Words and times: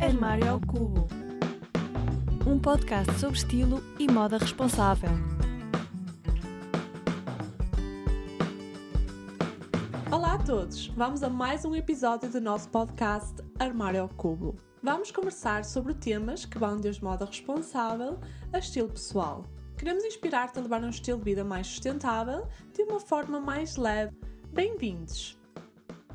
Armário 0.00 0.50
ao 0.50 0.60
Cubo 0.60 1.06
um 2.46 2.58
podcast 2.58 3.12
sobre 3.20 3.36
estilo 3.36 3.82
e 3.98 4.10
moda 4.10 4.38
responsável. 4.38 5.10
Olá 10.10 10.34
a 10.34 10.38
todos! 10.38 10.88
Vamos 10.88 11.22
a 11.22 11.28
mais 11.28 11.64
um 11.64 11.76
episódio 11.76 12.30
do 12.30 12.40
nosso 12.40 12.68
podcast 12.70 13.36
Armário 13.58 14.02
ao 14.02 14.08
Cubo. 14.08 14.56
Vamos 14.82 15.10
conversar 15.10 15.64
sobre 15.64 15.94
temas 15.94 16.44
que 16.44 16.58
vão 16.58 16.78
desde 16.78 17.04
moda 17.04 17.26
responsável 17.26 18.18
a 18.52 18.58
estilo 18.58 18.88
pessoal. 18.88 19.44
Queremos 19.76 20.02
inspirar-te 20.02 20.58
a 20.58 20.62
levar 20.62 20.82
um 20.82 20.90
estilo 20.90 21.18
de 21.18 21.24
vida 21.24 21.44
mais 21.44 21.66
sustentável 21.66 22.48
de 22.72 22.82
uma 22.82 22.98
forma 22.98 23.38
mais 23.38 23.76
leve. 23.76 24.16
Bem-vindos! 24.52 25.39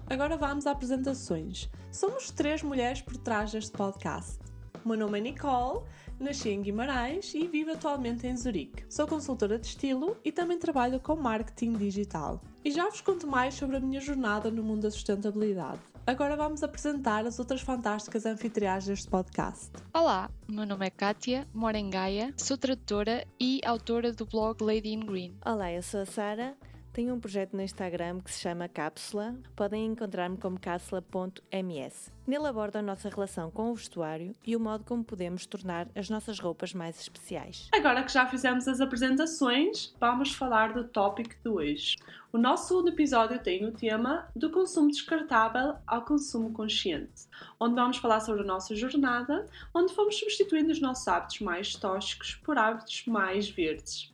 Agora 0.08 0.38
vamos 0.38 0.68
a 0.68 0.72
apresentações. 0.72 1.68
Somos 1.92 2.30
três 2.30 2.62
mulheres 2.62 3.02
por 3.02 3.18
trás 3.18 3.52
deste 3.52 3.72
podcast. 3.72 4.38
O 4.84 4.88
meu 4.90 4.98
nome 4.98 5.18
é 5.18 5.22
Nicole, 5.22 5.84
nasci 6.20 6.50
em 6.50 6.62
Guimarães 6.62 7.34
e 7.34 7.48
vivo 7.48 7.72
atualmente 7.72 8.28
em 8.28 8.38
Zurique. 8.38 8.86
Sou 8.88 9.08
consultora 9.08 9.58
de 9.58 9.66
estilo 9.66 10.16
e 10.24 10.32
também 10.32 10.60
trabalho 10.60 11.00
com 11.00 11.16
marketing 11.16 11.74
digital. 11.74 12.40
E 12.64 12.70
já 12.70 12.88
vos 12.88 13.02
conto 13.02 13.26
mais 13.26 13.56
sobre 13.56 13.78
a 13.78 13.80
minha 13.80 14.00
jornada 14.00 14.52
no 14.52 14.62
mundo 14.62 14.84
da 14.84 14.92
sustentabilidade. 14.92 15.80
Agora 16.06 16.38
vamos 16.38 16.62
apresentar 16.62 17.26
as 17.26 17.40
outras 17.40 17.62
fantásticas 17.62 18.28
anfitriãs 18.28 18.86
deste 18.86 19.10
podcast. 19.10 19.72
Olá, 19.92 20.30
meu 20.48 20.68
nome 20.68 20.86
é 20.86 20.92
Kátia, 20.92 21.48
moro 21.52 21.78
em 21.78 21.90
Gaia, 21.90 22.32
sou 22.38 22.56
tradutora 22.56 23.26
e 23.40 23.60
autora 23.66 24.14
do 24.14 24.24
blog 24.28 24.64
Lady 24.64 24.94
in 24.94 25.00
Green. 25.00 25.36
Olá, 25.44 25.72
eu 25.72 25.82
sou 25.82 26.02
a 26.02 26.06
Sara. 26.06 26.56
Tenho 26.96 27.14
um 27.14 27.20
projeto 27.20 27.54
no 27.54 27.62
Instagram 27.62 28.22
que 28.22 28.32
se 28.32 28.40
chama 28.40 28.70
Cápsula. 28.70 29.36
Podem 29.54 29.88
encontrar-me 29.88 30.38
como 30.38 30.58
cápsula.ms. 30.58 32.10
Nele 32.26 32.48
abordo 32.48 32.78
a 32.78 32.82
nossa 32.82 33.10
relação 33.10 33.52
com 33.52 33.70
o 33.70 33.76
vestuário 33.76 34.34
e 34.48 34.56
o 34.56 34.62
modo 34.62 34.86
como 34.86 35.04
podemos 35.04 35.46
tornar 35.46 35.90
as 35.94 36.10
nossas 36.10 36.40
roupas 36.40 36.74
mais 36.74 36.98
especiais. 36.98 37.68
Agora 37.74 38.02
que 38.02 38.14
já 38.14 38.26
fizemos 38.26 38.66
as 38.70 38.80
apresentações, 38.80 39.94
vamos 40.00 40.34
falar 40.34 40.72
do 40.72 40.86
tópico 40.86 41.36
de 41.44 41.50
hoje. 41.50 41.98
O 42.32 42.38
nosso 42.38 42.70
segundo 42.70 42.88
episódio 42.88 43.44
tem 43.44 43.66
o 43.66 43.74
tema 43.74 44.30
do 44.34 44.50
consumo 44.50 44.88
descartável 44.88 45.76
ao 45.86 46.06
consumo 46.06 46.54
consciente, 46.54 47.28
onde 47.60 47.76
vamos 47.76 47.98
falar 47.98 48.22
sobre 48.22 48.44
a 48.44 48.46
nossa 48.46 48.74
jornada, 48.74 49.46
onde 49.74 49.94
fomos 49.94 50.18
substituindo 50.18 50.72
os 50.72 50.80
nossos 50.80 51.06
hábitos 51.10 51.42
mais 51.42 51.76
tóxicos 51.76 52.36
por 52.36 52.58
hábitos 52.58 53.06
mais 53.06 53.50
verdes. 53.50 54.14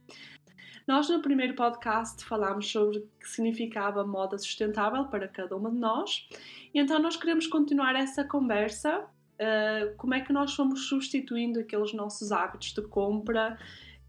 Nós, 0.87 1.09
no 1.09 1.21
primeiro 1.21 1.53
podcast, 1.53 2.23
falámos 2.25 2.71
sobre 2.71 2.99
o 2.99 3.07
que 3.19 3.29
significava 3.29 4.05
moda 4.05 4.37
sustentável 4.37 5.05
para 5.05 5.27
cada 5.27 5.55
uma 5.55 5.69
de 5.69 5.77
nós, 5.77 6.27
e 6.73 6.79
então 6.79 6.99
nós 6.99 7.15
queremos 7.15 7.47
continuar 7.47 7.95
essa 7.95 8.23
conversa. 8.23 9.05
Uh, 9.39 9.95
como 9.97 10.13
é 10.13 10.21
que 10.21 10.31
nós 10.31 10.53
fomos 10.53 10.87
substituindo 10.87 11.59
aqueles 11.59 11.93
nossos 11.93 12.31
hábitos 12.31 12.73
de 12.73 12.81
compra 12.83 13.57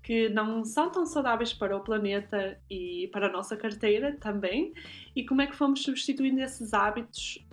que 0.03 0.29
não 0.29 0.65
são 0.65 0.91
tão 0.91 1.07
saudáveis 1.07 1.53
para 1.53 1.77
o 1.77 1.81
planeta 1.81 2.59
e 2.69 3.09
para 3.13 3.29
a 3.29 3.33
nossa 3.33 3.57
carteira 3.57 4.17
também, 4.21 4.75
e 5.15 5.25
como 5.25 5.41
é 5.41 5.47
que 5.47 5.55
fomos 5.55 5.83
substituindo 5.83 6.41
esses 6.41 6.75
hábitos 6.75 7.47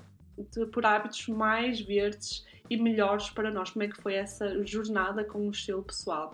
de, 0.51 0.65
por 0.67 0.85
hábitos 0.85 1.27
mais 1.27 1.79
verdes 1.79 2.45
e 2.69 2.77
melhores 2.77 3.29
para 3.29 3.51
nós? 3.51 3.71
Como 3.71 3.83
é 3.83 3.87
que 3.87 4.01
foi 4.01 4.13
essa 4.15 4.65
jornada 4.65 5.23
com 5.23 5.47
o 5.47 5.51
estilo 5.51 5.83
pessoal? 5.83 6.33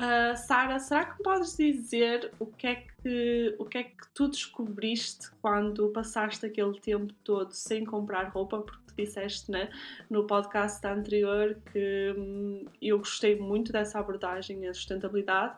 Uh, 0.00 0.34
Sara, 0.34 0.78
será 0.78 1.04
que 1.04 1.18
me 1.18 1.22
podes 1.22 1.54
dizer 1.58 2.32
o 2.38 2.46
que, 2.46 2.66
é 2.66 2.74
que, 2.74 3.54
o 3.58 3.66
que 3.66 3.78
é 3.78 3.82
que 3.84 4.08
tu 4.14 4.28
descobriste 4.28 5.30
quando 5.42 5.90
passaste 5.90 6.46
aquele 6.46 6.80
tempo 6.80 7.12
todo 7.22 7.52
sem 7.52 7.84
comprar 7.84 8.30
roupa? 8.30 8.60
Porque 8.60 8.80
tu 8.86 8.94
disseste 8.96 9.50
né, 9.50 9.68
no 10.08 10.26
podcast 10.26 10.86
anterior 10.86 11.54
que 11.70 12.14
hum, 12.16 12.64
eu 12.80 12.96
gostei 12.98 13.38
muito 13.38 13.72
dessa 13.72 13.98
abordagem 13.98 14.66
à 14.66 14.72
sustentabilidade, 14.72 15.56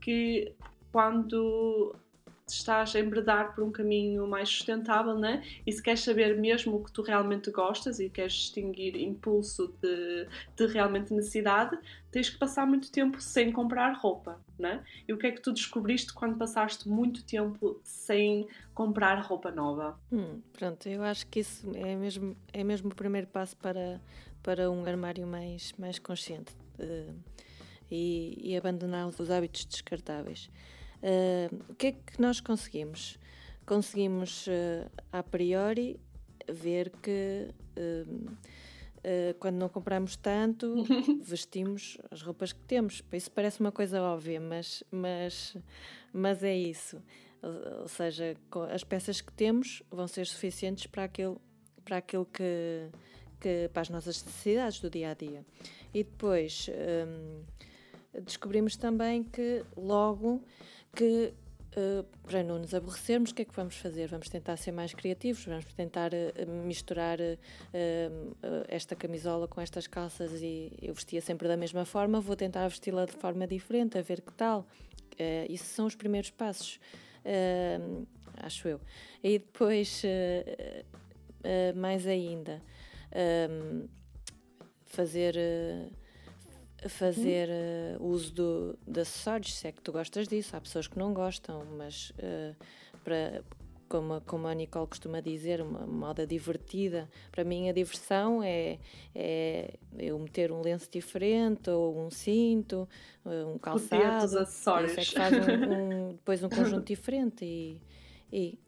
que 0.00 0.52
quando 0.90 1.94
estás 2.46 2.94
a 2.94 3.00
embredar 3.00 3.54
por 3.54 3.64
um 3.64 3.72
caminho 3.72 4.26
mais 4.26 4.48
sustentável, 4.48 5.18
né? 5.18 5.42
E 5.66 5.72
se 5.72 5.82
queres 5.82 6.00
saber 6.00 6.36
mesmo 6.38 6.76
o 6.76 6.84
que 6.84 6.92
tu 6.92 7.02
realmente 7.02 7.50
gostas 7.50 7.98
e 7.98 8.10
queres 8.10 8.32
distinguir 8.32 8.96
impulso 8.96 9.74
de, 9.80 10.28
de 10.56 10.66
realmente 10.66 11.12
necessidade, 11.12 11.78
tens 12.10 12.28
que 12.28 12.38
passar 12.38 12.66
muito 12.66 12.90
tempo 12.92 13.20
sem 13.20 13.50
comprar 13.50 13.92
roupa, 13.94 14.38
né? 14.58 14.84
E 15.08 15.12
o 15.12 15.18
que 15.18 15.26
é 15.26 15.30
que 15.30 15.40
tu 15.40 15.52
descobriste 15.52 16.12
quando 16.12 16.36
passaste 16.36 16.88
muito 16.88 17.24
tempo 17.24 17.80
sem 17.82 18.46
comprar 18.74 19.20
roupa 19.22 19.50
nova? 19.50 19.98
Hum, 20.12 20.40
pronto, 20.52 20.88
eu 20.88 21.02
acho 21.02 21.26
que 21.26 21.40
isso 21.40 21.70
é 21.74 21.96
mesmo, 21.96 22.36
é 22.52 22.62
mesmo 22.62 22.90
o 22.90 22.94
primeiro 22.94 23.26
passo 23.26 23.56
para, 23.56 24.00
para 24.42 24.70
um 24.70 24.84
armário 24.84 25.26
mais, 25.26 25.72
mais 25.78 25.98
consciente. 25.98 26.54
Uh, 26.78 27.14
e, 27.90 28.50
e 28.52 28.56
abandonar 28.56 29.06
os 29.06 29.30
hábitos 29.30 29.64
descartáveis. 29.66 30.50
Uh, 31.04 31.54
o 31.68 31.74
que 31.74 31.88
é 31.88 31.92
que 31.92 32.18
nós 32.18 32.40
conseguimos? 32.40 33.18
Conseguimos, 33.66 34.46
uh, 34.46 34.90
a 35.12 35.22
priori, 35.22 36.00
ver 36.50 36.90
que 37.02 37.48
uh, 37.76 38.30
quando 39.38 39.56
não 39.56 39.68
compramos 39.68 40.16
tanto, 40.16 40.82
vestimos 41.20 41.98
as 42.10 42.22
roupas 42.22 42.54
que 42.54 42.60
temos. 42.60 43.04
Isso 43.12 43.30
parece 43.30 43.60
uma 43.60 43.70
coisa 43.70 44.00
óbvia, 44.00 44.40
mas, 44.40 44.82
mas, 44.90 45.54
mas 46.10 46.42
é 46.42 46.56
isso. 46.56 47.02
Ou, 47.42 47.82
ou 47.82 47.88
seja, 47.88 48.34
as 48.72 48.82
peças 48.82 49.20
que 49.20 49.30
temos 49.30 49.82
vão 49.90 50.08
ser 50.08 50.26
suficientes 50.26 50.86
para 50.86 51.04
aquilo, 51.04 51.38
para 51.84 51.98
aquilo 51.98 52.24
que, 52.24 52.88
que 53.38 53.68
para 53.74 53.82
as 53.82 53.90
nossas 53.90 54.24
necessidades 54.24 54.80
do 54.80 54.88
dia 54.88 55.10
a 55.10 55.14
dia. 55.14 55.44
E 55.92 56.02
depois 56.02 56.70
descobrimos 58.22 58.74
também 58.74 59.22
que 59.22 59.62
logo 59.76 60.42
que 60.94 61.34
Uh, 61.76 62.04
para 62.22 62.44
não 62.44 62.56
nos 62.60 62.72
aborrecermos, 62.72 63.32
o 63.32 63.34
que 63.34 63.42
é 63.42 63.44
que 63.44 63.54
vamos 63.54 63.74
fazer? 63.74 64.06
Vamos 64.06 64.28
tentar 64.28 64.56
ser 64.56 64.70
mais 64.70 64.94
criativos, 64.94 65.44
vamos 65.44 65.64
tentar 65.74 66.12
uh, 66.14 66.46
misturar 66.64 67.18
uh, 67.18 68.64
esta 68.68 68.94
camisola 68.94 69.48
com 69.48 69.60
estas 69.60 69.88
calças 69.88 70.40
e 70.40 70.70
eu 70.80 70.94
vestia 70.94 71.20
sempre 71.20 71.48
da 71.48 71.56
mesma 71.56 71.84
forma, 71.84 72.20
vou 72.20 72.36
tentar 72.36 72.68
vesti-la 72.68 73.06
de 73.06 73.12
forma 73.14 73.44
diferente, 73.44 73.98
a 73.98 74.02
ver 74.02 74.20
que 74.20 74.32
tal. 74.34 74.64
isso 75.48 75.64
são 75.64 75.86
os 75.86 75.96
primeiros 75.96 76.30
passos, 76.30 76.78
acho 78.36 78.68
eu. 78.68 78.80
E 79.22 79.38
depois, 79.40 80.02
mais 81.74 82.06
ainda, 82.06 82.62
fazer 84.86 85.36
fazer 86.88 87.48
uh, 87.98 88.04
uso 88.04 88.32
do, 88.32 88.78
de 88.86 89.00
acessórios, 89.00 89.54
se 89.54 89.68
é 89.68 89.72
que 89.72 89.80
tu 89.80 89.92
gostas 89.92 90.28
disso. 90.28 90.56
Há 90.56 90.60
pessoas 90.60 90.86
que 90.86 90.98
não 90.98 91.12
gostam, 91.12 91.64
mas 91.76 92.10
uh, 92.10 92.54
para, 93.02 93.42
como, 93.88 94.20
como 94.22 94.46
a 94.46 94.54
Nicole 94.54 94.86
costuma 94.86 95.20
dizer, 95.20 95.60
uma 95.60 95.86
moda 95.86 96.26
divertida. 96.26 97.08
Para 97.30 97.44
mim, 97.44 97.68
a 97.68 97.72
diversão 97.72 98.42
é, 98.42 98.78
é 99.14 99.74
eu 99.98 100.18
meter 100.18 100.50
um 100.50 100.60
lenço 100.60 100.90
diferente, 100.90 101.70
ou 101.70 101.98
um 101.98 102.10
cinto, 102.10 102.88
eh, 103.24 103.44
um 103.44 103.58
calçado. 103.58 104.24
Os 104.24 104.34
acessórios. 104.34 104.92
Isso 104.92 105.00
é 105.00 105.04
que 105.04 105.14
faz 105.14 105.32
um, 105.32 105.72
um, 105.72 106.12
depois 106.18 106.42
um 106.42 106.48
conjunto 106.48 106.86
diferente. 106.86 107.44
E, 107.44 107.80
e 108.32 108.58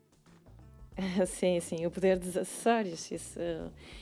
sim, 1.26 1.60
sim, 1.60 1.84
o 1.84 1.90
poder 1.90 2.18
dos 2.18 2.36
acessórios. 2.36 3.10
Isso, 3.10 3.38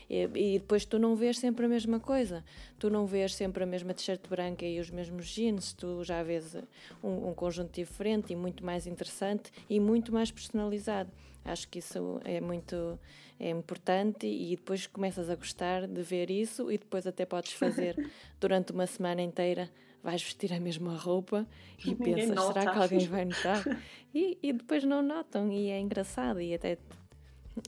e, 0.08 0.22
e, 0.34 0.58
depois 0.58 0.84
tu 0.84 0.98
não 0.98 1.16
vês 1.16 1.38
sempre 1.38 1.66
a 1.66 1.68
mesma 1.68 1.98
coisa. 1.98 2.44
Tu 2.78 2.88
não 2.88 3.06
vês 3.06 3.34
sempre 3.34 3.64
a 3.64 3.66
mesma 3.66 3.92
t-shirt 3.92 4.28
branca 4.28 4.64
e 4.64 4.78
os 4.78 4.90
mesmos 4.90 5.26
jeans. 5.26 5.72
Tu 5.72 6.04
já 6.04 6.22
vês 6.22 6.56
um, 7.02 7.28
um, 7.28 7.34
conjunto 7.34 7.72
diferente 7.72 8.32
e 8.32 8.36
muito 8.36 8.64
mais 8.64 8.86
interessante 8.86 9.50
e 9.68 9.80
muito 9.80 10.12
mais 10.12 10.30
personalizado. 10.30 11.10
Acho 11.44 11.68
que 11.68 11.80
isso 11.80 12.20
é 12.24 12.40
muito 12.40 12.98
é 13.38 13.50
importante 13.50 14.26
e 14.26 14.56
depois 14.56 14.86
começas 14.86 15.28
a 15.28 15.34
gostar 15.34 15.88
de 15.88 16.02
ver 16.02 16.30
isso 16.30 16.70
e 16.70 16.78
depois 16.78 17.06
até 17.06 17.26
podes 17.26 17.52
fazer 17.52 17.96
durante 18.40 18.72
uma 18.72 18.86
semana 18.86 19.20
inteira 19.20 19.68
vais 20.04 20.22
vestir 20.22 20.52
a 20.52 20.60
mesma 20.60 20.94
roupa 20.96 21.46
e 21.84 21.94
pensas, 21.96 22.44
será 22.44 22.70
que 22.70 22.78
alguém 22.78 23.08
vai 23.08 23.24
notar? 23.26 23.64
E, 24.14 24.38
e 24.42 24.52
depois 24.52 24.84
não 24.84 25.02
notam 25.02 25.50
e 25.50 25.70
é 25.70 25.80
engraçado 25.80 26.40
e 26.40 26.54
até 26.54 26.78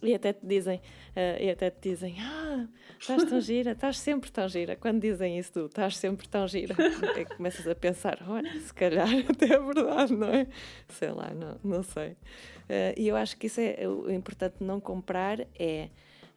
e 0.02 0.14
até 0.14 0.32
te 0.32 0.44
dizem, 0.44 0.78
uh, 0.78 1.40
e 1.40 1.48
até 1.48 1.70
te 1.70 1.90
dizem, 1.90 2.16
ah, 2.18 2.66
estás 2.98 3.22
tão 3.22 3.38
gira, 3.40 3.70
estás 3.70 4.00
sempre 4.00 4.32
tão 4.32 4.48
gira. 4.48 4.74
Quando 4.74 5.00
dizem 5.00 5.38
isso, 5.38 5.52
tu 5.52 5.66
estás 5.66 5.96
sempre 5.96 6.26
tão 6.26 6.46
gira, 6.48 6.74
é 7.16 7.24
começas 7.24 7.68
a 7.68 7.74
pensar, 7.74 8.18
olha, 8.28 8.50
se 8.60 8.74
calhar 8.74 9.08
até 9.30 9.54
é 9.54 9.60
verdade, 9.60 10.12
não 10.12 10.26
é? 10.26 10.48
Sei 10.88 11.10
lá, 11.10 11.32
não, 11.32 11.56
não 11.62 11.82
sei. 11.84 12.10
Uh, 12.10 12.94
e 12.96 13.06
eu 13.06 13.14
acho 13.14 13.36
que 13.36 13.46
isso 13.46 13.60
é 13.60 13.86
o 13.86 14.10
importante 14.10 14.56
não 14.58 14.80
comprar 14.80 15.46
é 15.56 15.88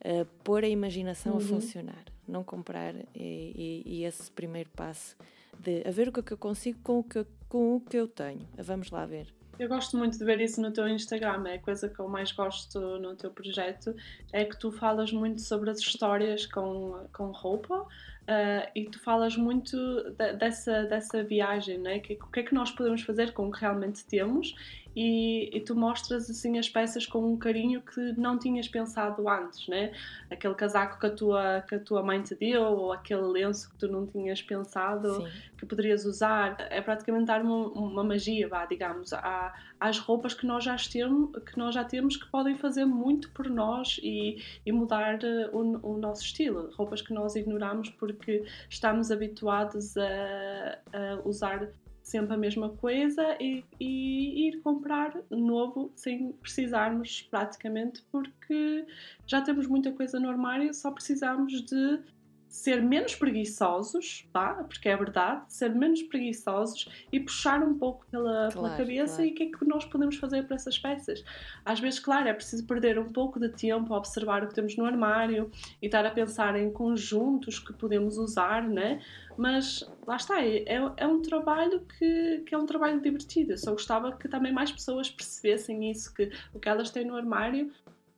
uh, 0.04 0.24
pôr 0.44 0.62
a 0.62 0.68
imaginação 0.68 1.32
uhum. 1.32 1.38
a 1.38 1.42
funcionar. 1.42 2.04
Não 2.28 2.44
comprar 2.44 2.94
e, 2.94 3.02
e, 3.16 3.82
e 3.84 4.04
esse 4.04 4.30
primeiro 4.30 4.70
passo 4.70 5.16
de 5.60 5.86
a 5.86 5.90
ver 5.90 6.08
o 6.08 6.12
que, 6.12 6.20
é 6.20 6.22
que 6.22 6.32
eu 6.32 6.38
consigo 6.38 6.78
com 6.82 7.00
o 7.00 7.04
que, 7.04 7.26
com 7.48 7.76
o 7.76 7.80
que 7.80 7.96
eu 7.96 8.08
tenho. 8.08 8.48
Vamos 8.56 8.90
lá 8.90 9.04
ver. 9.06 9.26
Eu 9.58 9.68
gosto 9.68 9.96
muito 9.96 10.16
de 10.16 10.24
ver 10.24 10.40
isso 10.40 10.58
no 10.62 10.72
teu 10.72 10.88
Instagram, 10.88 11.46
é 11.46 11.56
a 11.56 11.58
coisa 11.58 11.86
que 11.86 12.00
eu 12.00 12.08
mais 12.08 12.32
gosto 12.32 12.80
no 12.98 13.14
teu 13.14 13.30
projeto, 13.30 13.94
é 14.32 14.42
que 14.42 14.58
tu 14.58 14.72
falas 14.72 15.12
muito 15.12 15.42
sobre 15.42 15.68
as 15.68 15.78
histórias 15.78 16.46
com, 16.46 17.06
com 17.12 17.30
roupa 17.30 17.86
Uh, 18.30 18.62
e 18.76 18.84
tu 18.84 19.00
falas 19.00 19.36
muito 19.36 19.76
de, 20.10 20.34
dessa, 20.34 20.84
dessa 20.84 21.20
viagem, 21.20 21.78
né? 21.78 21.98
Que, 21.98 22.14
o 22.14 22.26
que 22.28 22.38
é 22.38 22.42
que 22.44 22.54
nós 22.54 22.70
podemos 22.70 23.02
fazer 23.02 23.32
com 23.32 23.48
o 23.48 23.50
que 23.50 23.60
realmente 23.60 24.04
temos 24.04 24.54
e, 24.94 25.56
e, 25.56 25.60
tu 25.60 25.76
mostras 25.76 26.28
assim 26.28 26.58
as 26.58 26.68
peças 26.68 27.06
com 27.06 27.32
um 27.32 27.36
carinho 27.36 27.80
que 27.80 28.12
não 28.18 28.38
tinhas 28.38 28.66
pensado 28.66 29.28
antes, 29.28 29.68
né? 29.68 29.92
Aquele 30.28 30.54
casaco 30.54 30.98
que 30.98 31.06
a 31.06 31.10
tua, 31.10 31.64
que 31.68 31.76
a 31.76 31.78
tua 31.78 32.02
mãe 32.02 32.20
te 32.22 32.34
deu 32.34 32.62
ou 32.62 32.92
aquele 32.92 33.22
lenço 33.22 33.70
que 33.70 33.76
tu 33.76 33.88
não 33.88 34.06
tinhas 34.06 34.42
pensado 34.42 35.16
Sim. 35.16 35.28
que 35.58 35.64
poderias 35.66 36.04
usar. 36.04 36.56
É 36.70 36.80
praticamente 36.80 37.26
dar 37.26 37.42
uma, 37.42 37.68
uma 37.68 38.04
magia, 38.04 38.48
vá, 38.48 38.66
digamos, 38.66 39.12
à, 39.12 39.54
às 39.78 39.98
roupas 39.98 40.34
que 40.34 40.44
nós, 40.44 40.64
já 40.64 40.76
temos, 40.76 41.30
que 41.44 41.56
nós 41.56 41.74
já 41.74 41.84
temos 41.84 42.16
que 42.16 42.26
podem 42.28 42.56
fazer 42.56 42.84
muito 42.84 43.30
por 43.30 43.48
nós 43.48 44.00
e, 44.02 44.42
e 44.66 44.72
mudar 44.72 45.22
eh, 45.22 45.50
o, 45.52 45.94
o 45.94 45.98
nosso 45.98 46.22
estilo. 46.22 46.70
Roupas 46.74 47.00
que 47.00 47.12
nós 47.14 47.36
ignoramos 47.36 47.90
porque 47.90 48.44
estamos 48.68 49.10
habituados 49.10 49.96
a, 49.96 50.78
a 50.92 51.28
usar 51.28 51.68
sempre 52.10 52.34
a 52.34 52.36
mesma 52.36 52.70
coisa 52.70 53.36
e, 53.40 53.64
e, 53.78 54.48
ir 54.48 54.60
comprar 54.62 55.16
novo 55.30 55.92
sem 55.94 56.32
precisarmos 56.32 57.22
praticamente 57.22 58.02
porque 58.10 58.84
já 59.26 59.40
temos 59.40 59.66
muita 59.68 59.92
coisa 59.92 60.18
no 60.18 60.28
armário, 60.28 60.74
só 60.74 60.90
precisamos 60.90 61.62
de 61.62 62.00
ser 62.50 62.82
menos 62.82 63.14
preguiçosos, 63.14 64.28
tá? 64.32 64.64
porque 64.68 64.88
é 64.88 64.96
verdade, 64.96 65.44
ser 65.46 65.72
menos 65.72 66.02
preguiçosos 66.02 66.88
e 67.12 67.20
puxar 67.20 67.62
um 67.62 67.78
pouco 67.78 68.04
pela, 68.10 68.50
claro, 68.50 68.52
pela 68.52 68.76
cabeça 68.76 69.16
claro. 69.16 69.30
e 69.30 69.32
o 69.32 69.34
que 69.36 69.42
é 69.44 69.46
que 69.46 69.64
nós 69.64 69.84
podemos 69.84 70.16
fazer 70.16 70.42
para 70.42 70.56
essas 70.56 70.76
peças. 70.76 71.24
Às 71.64 71.78
vezes, 71.78 72.00
claro, 72.00 72.28
é 72.28 72.34
preciso 72.34 72.66
perder 72.66 72.98
um 72.98 73.08
pouco 73.08 73.38
de 73.38 73.50
tempo 73.50 73.94
a 73.94 73.98
observar 73.98 74.42
o 74.42 74.48
que 74.48 74.54
temos 74.54 74.76
no 74.76 74.84
armário 74.84 75.48
e 75.80 75.86
estar 75.86 76.04
a 76.04 76.10
pensar 76.10 76.56
em 76.56 76.72
conjuntos 76.72 77.60
que 77.60 77.72
podemos 77.72 78.18
usar, 78.18 78.68
né? 78.68 79.00
Mas 79.38 79.88
lá 80.04 80.16
está, 80.16 80.44
é, 80.44 80.64
é 80.96 81.06
um 81.06 81.22
trabalho 81.22 81.86
que, 81.98 82.42
que 82.44 82.52
é 82.52 82.58
um 82.58 82.66
trabalho 82.66 83.00
divertido. 83.00 83.52
Eu 83.52 83.58
só 83.58 83.70
gostava 83.70 84.10
que 84.16 84.28
também 84.28 84.52
mais 84.52 84.72
pessoas 84.72 85.08
percebessem 85.08 85.88
isso, 85.88 86.12
que 86.12 86.32
o 86.52 86.58
que 86.58 86.68
elas 86.68 86.90
têm 86.90 87.04
no 87.04 87.16
armário 87.16 87.70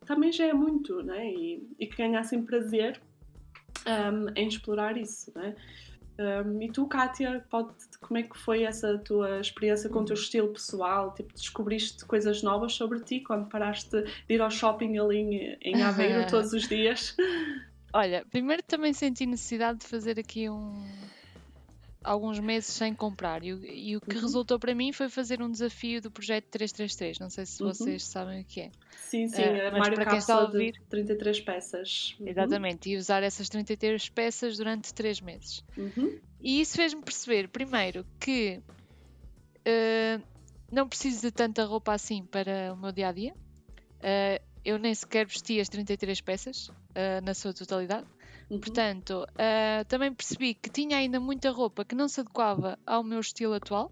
também 0.06 0.32
já 0.32 0.46
é 0.46 0.54
muito, 0.54 1.02
né? 1.02 1.30
E, 1.30 1.68
e 1.78 1.86
que 1.86 1.96
ganhassem 1.96 2.42
prazer 2.42 2.98
um, 3.86 4.26
em 4.36 4.48
explorar 4.48 4.96
isso, 4.96 5.32
né? 5.34 5.54
Um, 6.18 6.62
e 6.62 6.70
tu, 6.70 6.86
Kátia, 6.86 7.44
pode, 7.50 7.72
como 8.00 8.18
é 8.18 8.22
que 8.22 8.36
foi 8.36 8.64
essa 8.64 8.98
tua 8.98 9.40
experiência 9.40 9.88
com 9.88 10.00
o 10.00 10.04
teu 10.04 10.14
estilo 10.14 10.48
pessoal? 10.48 11.14
Tipo, 11.14 11.32
descobriste 11.32 12.04
coisas 12.04 12.42
novas 12.42 12.74
sobre 12.74 13.00
ti 13.00 13.20
quando 13.20 13.48
paraste 13.48 13.90
de 13.90 14.34
ir 14.34 14.40
ao 14.40 14.50
shopping 14.50 14.98
ali 14.98 15.16
em, 15.16 15.58
em 15.62 15.82
Aveiro 15.82 16.26
todos 16.30 16.52
os 16.52 16.68
dias? 16.68 17.16
Olha, 17.92 18.24
primeiro 18.30 18.62
também 18.62 18.92
senti 18.92 19.26
necessidade 19.26 19.80
de 19.80 19.86
fazer 19.86 20.18
aqui 20.20 20.48
um, 20.48 20.72
alguns 22.04 22.38
meses 22.38 22.70
sem 22.70 22.94
comprar. 22.94 23.42
E, 23.42 23.48
e 23.48 23.96
o 23.96 24.00
que 24.00 24.16
uhum. 24.16 24.22
resultou 24.22 24.58
para 24.58 24.74
mim 24.74 24.92
foi 24.92 25.08
fazer 25.08 25.42
um 25.42 25.50
desafio 25.50 26.00
do 26.00 26.10
projeto 26.10 26.46
333. 26.46 27.18
Não 27.18 27.30
sei 27.30 27.46
se 27.46 27.62
uhum. 27.62 27.68
vocês 27.72 28.04
sabem 28.04 28.42
o 28.42 28.44
que 28.44 28.62
é. 28.62 28.70
Sim, 28.96 29.28
sim, 29.28 29.42
uh, 29.42 29.72
mas 29.78 29.88
para 29.90 30.06
quem 30.06 30.18
está 30.18 30.34
a 30.34 30.44
ouvir, 30.44 30.80
33 30.88 31.40
peças. 31.40 32.16
Uhum. 32.18 32.28
Exatamente, 32.28 32.90
e 32.90 32.96
usar 32.96 33.22
essas 33.22 33.48
33 33.48 34.08
peças 34.08 34.56
durante 34.56 34.92
3 34.94 35.20
meses. 35.20 35.64
Uhum. 35.76 36.18
E 36.40 36.60
isso 36.60 36.76
fez-me 36.76 37.02
perceber, 37.02 37.48
primeiro, 37.48 38.06
que 38.18 38.60
uh, 39.58 40.22
não 40.70 40.88
preciso 40.88 41.22
de 41.22 41.30
tanta 41.30 41.64
roupa 41.64 41.92
assim 41.92 42.24
para 42.24 42.72
o 42.72 42.76
meu 42.76 42.92
dia 42.92 43.08
a 43.08 43.12
dia. 43.12 43.34
Uh, 43.98 44.42
eu 44.64 44.78
nem 44.78 44.94
sequer 44.94 45.26
vesti 45.26 45.60
as 45.60 45.68
33 45.68 46.20
peças 46.20 46.70
na 47.24 47.34
sua 47.34 47.52
totalidade. 47.52 48.06
Uhum. 48.52 48.60
Portanto, 48.60 49.26
uh, 49.30 49.84
também 49.88 50.12
percebi 50.12 50.52
que 50.52 50.68
tinha 50.68 50.98
ainda 50.98 51.18
muita 51.18 51.50
roupa 51.50 51.86
que 51.86 51.94
não 51.94 52.06
se 52.06 52.20
adequava 52.20 52.78
ao 52.86 53.02
meu 53.02 53.18
estilo 53.18 53.54
atual, 53.54 53.90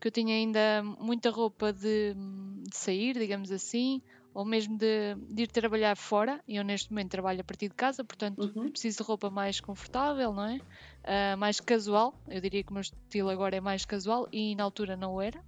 que 0.00 0.08
eu 0.08 0.10
tinha 0.10 0.34
ainda 0.34 0.82
muita 0.98 1.28
roupa 1.28 1.74
de, 1.74 2.14
de 2.14 2.74
sair, 2.74 3.18
digamos 3.18 3.52
assim, 3.52 4.00
ou 4.32 4.46
mesmo 4.46 4.78
de, 4.78 5.14
de, 5.28 5.42
ir 5.42 5.48
trabalhar 5.48 5.94
fora. 5.94 6.42
E 6.48 6.56
eu 6.56 6.64
neste 6.64 6.90
momento 6.90 7.10
trabalho 7.10 7.42
a 7.42 7.44
partir 7.44 7.68
de 7.68 7.74
casa, 7.74 8.02
portanto 8.02 8.50
uhum. 8.56 8.70
preciso 8.70 8.96
de 8.96 9.02
roupa 9.02 9.28
mais 9.28 9.60
confortável, 9.60 10.32
não 10.32 10.44
é? 10.44 10.56
Uh, 10.56 11.36
mais 11.36 11.60
casual. 11.60 12.18
Eu 12.28 12.40
diria 12.40 12.64
que 12.64 12.70
o 12.70 12.72
meu 12.72 12.80
estilo 12.80 13.28
agora 13.28 13.56
é 13.56 13.60
mais 13.60 13.84
casual 13.84 14.26
e 14.32 14.56
na 14.56 14.64
altura 14.64 14.96
não 14.96 15.20
era. 15.20 15.44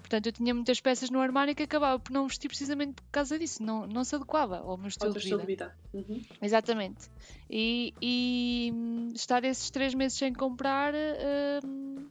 Portanto, 0.00 0.26
eu 0.26 0.32
tinha 0.32 0.54
muitas 0.54 0.80
peças 0.80 1.10
no 1.10 1.20
armário 1.20 1.54
que 1.54 1.62
acabava 1.62 1.98
por 1.98 2.12
não 2.12 2.26
vestir 2.26 2.48
precisamente 2.48 2.94
por 2.94 3.10
causa 3.10 3.38
disso, 3.38 3.62
não, 3.62 3.86
não 3.86 4.02
se 4.02 4.14
adequava 4.14 4.58
ao 4.58 4.76
meu 4.76 4.88
estilo, 4.88 5.12
de, 5.12 5.20
vida. 5.20 5.38
de 5.38 5.46
vida. 5.46 5.76
Uhum. 5.92 6.22
Exatamente. 6.42 7.08
E, 7.48 7.94
e, 8.00 8.72
estar 9.14 9.44
esses 9.44 9.70
três 9.70 9.94
meses 9.94 10.18
sem 10.18 10.32
comprar 10.32 10.94
uh, 10.94 12.10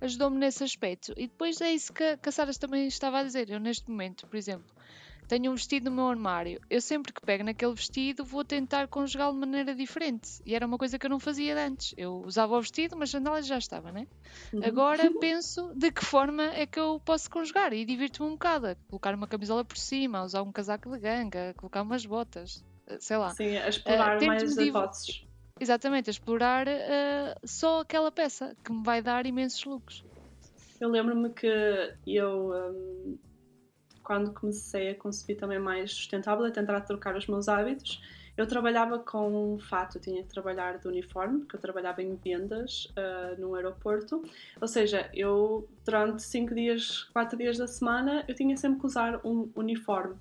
ajudou-me 0.00 0.38
nesse 0.38 0.64
aspecto. 0.64 1.12
E 1.16 1.26
depois 1.26 1.60
é 1.60 1.72
isso 1.72 1.92
que, 1.92 2.16
que 2.16 2.28
a 2.28 2.32
Sara 2.32 2.52
também 2.54 2.86
estava 2.86 3.18
a 3.18 3.22
dizer. 3.22 3.50
Eu, 3.50 3.60
neste 3.60 3.90
momento, 3.90 4.26
por 4.26 4.36
exemplo, 4.36 4.74
tenho 5.26 5.52
um 5.52 5.54
vestido 5.54 5.90
no 5.90 5.96
meu 5.96 6.08
armário. 6.08 6.60
Eu 6.70 6.80
sempre 6.80 7.12
que 7.12 7.20
pego 7.20 7.44
naquele 7.44 7.74
vestido 7.74 8.24
vou 8.24 8.44
tentar 8.44 8.88
conjugá-lo 8.88 9.34
de 9.34 9.40
maneira 9.40 9.74
diferente. 9.74 10.40
E 10.44 10.54
era 10.54 10.66
uma 10.66 10.78
coisa 10.78 10.98
que 10.98 11.06
eu 11.06 11.10
não 11.10 11.20
fazia 11.20 11.58
antes. 11.58 11.94
Eu 11.96 12.22
usava 12.24 12.56
o 12.56 12.60
vestido, 12.60 12.96
mas 12.96 13.10
a 13.10 13.12
sandália 13.12 13.42
já 13.42 13.58
estava, 13.58 13.90
né? 13.92 14.06
Uhum. 14.52 14.64
Agora 14.64 15.10
penso 15.20 15.72
de 15.74 15.90
que 15.90 16.04
forma 16.04 16.44
é 16.44 16.66
que 16.66 16.78
eu 16.78 17.00
posso 17.04 17.30
conjugar 17.30 17.72
e 17.72 17.84
divirto-me 17.84 18.28
um 18.28 18.32
bocado. 18.32 18.76
Colocar 18.88 19.14
uma 19.14 19.26
camisola 19.26 19.64
por 19.64 19.76
cima, 19.76 20.22
usar 20.24 20.42
um 20.42 20.52
casaco 20.52 20.90
de 20.90 20.98
ganga, 20.98 21.54
colocar 21.56 21.82
umas 21.82 22.06
botas, 22.06 22.64
eh, 22.86 22.98
sei 23.00 23.16
lá. 23.16 23.30
Sim, 23.30 23.56
a 23.56 23.68
explorar 23.68 24.22
uh, 24.22 24.26
mais 24.26 24.42
as 24.42 24.56
hipóteses. 24.56 25.26
Exatamente, 25.58 26.10
a 26.10 26.12
explorar 26.12 26.66
uh, 26.68 27.34
só 27.44 27.80
aquela 27.80 28.12
peça 28.12 28.54
que 28.62 28.72
me 28.72 28.82
vai 28.82 29.00
dar 29.02 29.26
imensos 29.26 29.64
looks. 29.64 30.04
Eu 30.78 30.90
lembro-me 30.90 31.30
que 31.30 31.46
eu 32.06 32.52
um, 32.52 33.18
quando 34.06 34.32
comecei 34.32 34.90
a 34.90 34.94
consumir 34.94 35.34
também 35.34 35.58
mais 35.58 35.92
sustentável, 35.92 36.44
a 36.44 36.50
tentar 36.52 36.80
trocar 36.82 37.16
os 37.16 37.26
meus 37.26 37.48
hábitos, 37.48 38.00
eu 38.36 38.46
trabalhava 38.46 39.00
com 39.00 39.54
um 39.54 39.58
fato, 39.58 39.98
tinha 39.98 40.22
que 40.22 40.28
trabalhar 40.28 40.78
de 40.78 40.86
uniforme, 40.86 41.40
porque 41.40 41.56
eu 41.56 41.60
trabalhava 41.60 42.00
em 42.04 42.14
vendas 42.14 42.84
uh, 42.90 43.40
no 43.40 43.56
aeroporto. 43.56 44.22
Ou 44.60 44.68
seja, 44.68 45.10
eu 45.12 45.68
durante 45.84 46.22
5 46.22 46.54
dias, 46.54 47.02
4 47.12 47.36
dias 47.36 47.58
da 47.58 47.66
semana, 47.66 48.24
eu 48.28 48.34
tinha 48.36 48.56
sempre 48.56 48.78
que 48.78 48.86
usar 48.86 49.20
um 49.24 49.50
uniforme. 49.56 50.14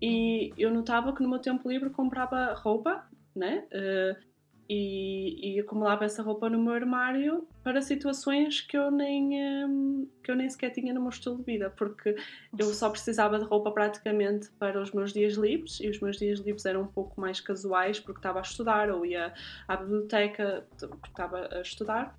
E 0.00 0.52
eu 0.56 0.70
notava 0.70 1.12
que 1.12 1.20
no 1.20 1.28
meu 1.28 1.40
tempo 1.40 1.68
livre 1.68 1.90
comprava 1.90 2.52
roupa, 2.54 3.04
né? 3.34 3.64
Uh, 3.72 4.22
e, 4.68 5.56
e 5.56 5.60
acumulava 5.60 6.04
essa 6.04 6.22
roupa 6.22 6.48
no 6.48 6.62
meu 6.62 6.72
armário 6.72 7.48
para 7.64 7.80
situações 7.80 8.60
que 8.60 8.76
eu 8.76 8.90
nem 8.90 9.66
hum, 9.66 10.06
que 10.22 10.30
eu 10.30 10.36
nem 10.36 10.48
sequer 10.48 10.70
tinha 10.70 10.92
no 10.92 11.00
meu 11.00 11.08
estilo 11.08 11.38
de 11.38 11.44
vida 11.44 11.70
porque 11.70 12.14
eu 12.56 12.66
só 12.74 12.90
precisava 12.90 13.38
de 13.38 13.44
roupa 13.46 13.72
praticamente 13.72 14.50
para 14.58 14.80
os 14.80 14.92
meus 14.92 15.12
dias 15.12 15.34
livres 15.34 15.80
e 15.80 15.88
os 15.88 15.98
meus 15.98 16.18
dias 16.18 16.40
livres 16.40 16.66
eram 16.66 16.82
um 16.82 16.86
pouco 16.86 17.18
mais 17.18 17.40
casuais 17.40 17.98
porque 17.98 18.18
estava 18.18 18.38
a 18.38 18.42
estudar 18.42 18.90
ou 18.90 19.06
ia 19.06 19.32
à 19.66 19.76
biblioteca 19.76 20.66
porque 20.78 21.08
estava 21.08 21.48
a 21.50 21.62
estudar. 21.62 22.16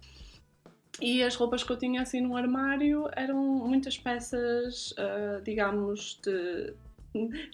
E 1.01 1.21
as 1.21 1.35
roupas 1.35 1.63
que 1.63 1.71
eu 1.71 1.77
tinha 1.77 2.01
assim 2.01 2.21
no 2.21 2.35
armário 2.35 3.07
eram 3.13 3.37
muitas 3.37 3.97
peças, 3.97 4.91
uh, 4.91 5.41
digamos, 5.43 6.19
de 6.23 6.73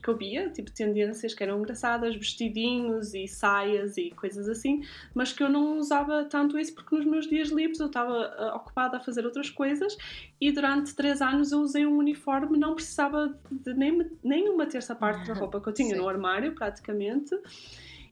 que 0.02 0.10
eu 0.10 0.18
via, 0.18 0.50
tipo 0.50 0.72
tendências 0.72 1.34
que 1.34 1.44
eram 1.44 1.60
engraçadas, 1.60 2.16
vestidinhos 2.16 3.14
e 3.14 3.28
saias 3.28 3.98
e 3.98 4.12
coisas 4.12 4.50
assim, 4.50 4.82
mas 5.14 5.32
que 5.32 5.44
eu 5.44 5.50
não 5.50 5.78
usava 5.78 6.26
tanto 6.26 6.58
isso 6.58 6.74
porque 6.74 6.96
nos 6.96 7.06
meus 7.06 7.28
dias 7.28 7.50
livres 7.50 7.80
eu 7.80 7.88
estava 7.88 8.12
uh, 8.12 8.56
ocupada 8.56 8.98
a 8.98 9.00
fazer 9.00 9.26
outras 9.26 9.50
coisas 9.50 9.96
e 10.40 10.52
durante 10.52 10.96
três 10.96 11.22
anos 11.22 11.52
eu 11.52 11.60
usei 11.60 11.86
um 11.86 11.98
uniforme, 11.98 12.58
não 12.58 12.74
precisava 12.76 13.38
de 13.50 13.74
nem, 13.74 14.10
nem 14.24 14.50
uma 14.50 14.66
terça 14.66 14.96
parte 14.96 15.28
da 15.28 15.34
roupa 15.34 15.62
que 15.62 15.70
eu 15.70 15.74
tinha 15.74 15.96
Sim. 15.96 16.02
no 16.02 16.10
armário, 16.10 16.54
praticamente. 16.54 17.36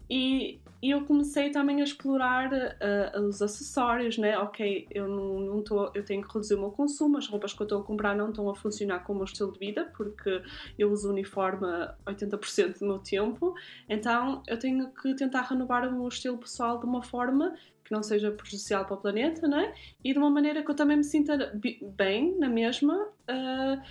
E, 0.09 0.59
e 0.81 0.89
eu 0.89 1.05
comecei 1.05 1.51
também 1.51 1.81
a 1.81 1.83
explorar 1.83 2.51
uh, 2.51 3.21
os 3.21 3.41
acessórios, 3.41 4.17
né? 4.17 4.37
Ok, 4.39 4.87
eu 4.89 5.07
não, 5.07 5.39
não 5.39 5.61
tô, 5.61 5.91
eu 5.93 6.03
tenho 6.03 6.21
que 6.23 6.33
reduzir 6.33 6.55
o 6.55 6.59
meu 6.59 6.71
consumo, 6.71 7.17
as 7.17 7.27
roupas 7.27 7.53
que 7.53 7.61
eu 7.61 7.65
estou 7.65 7.81
a 7.81 7.83
comprar 7.83 8.15
não 8.15 8.29
estão 8.29 8.49
a 8.49 8.55
funcionar 8.55 9.03
com 9.03 9.13
o 9.13 9.15
meu 9.17 9.25
estilo 9.25 9.51
de 9.51 9.59
vida, 9.59 9.85
porque 9.95 10.41
eu 10.77 10.91
uso 10.91 11.09
uniforme 11.09 11.67
80% 12.07 12.79
do 12.79 12.85
meu 12.85 12.99
tempo, 12.99 13.53
então 13.87 14.41
eu 14.47 14.57
tenho 14.57 14.89
que 14.91 15.13
tentar 15.13 15.41
renovar 15.41 15.87
o 15.87 15.91
meu 15.91 16.07
estilo 16.07 16.37
pessoal 16.37 16.79
de 16.79 16.85
uma 16.85 17.03
forma 17.03 17.53
que 17.83 17.91
não 17.91 18.03
seja 18.03 18.31
prejudicial 18.31 18.85
para 18.85 18.95
o 18.95 18.97
planeta, 18.97 19.47
né? 19.47 19.73
E 20.03 20.13
de 20.13 20.19
uma 20.19 20.29
maneira 20.29 20.63
que 20.63 20.69
eu 20.69 20.75
também 20.75 20.97
me 20.97 21.03
sinta 21.03 21.51
bem 21.95 22.37
na 22.37 22.47
mesma. 22.47 22.95
Uh, 23.27 23.81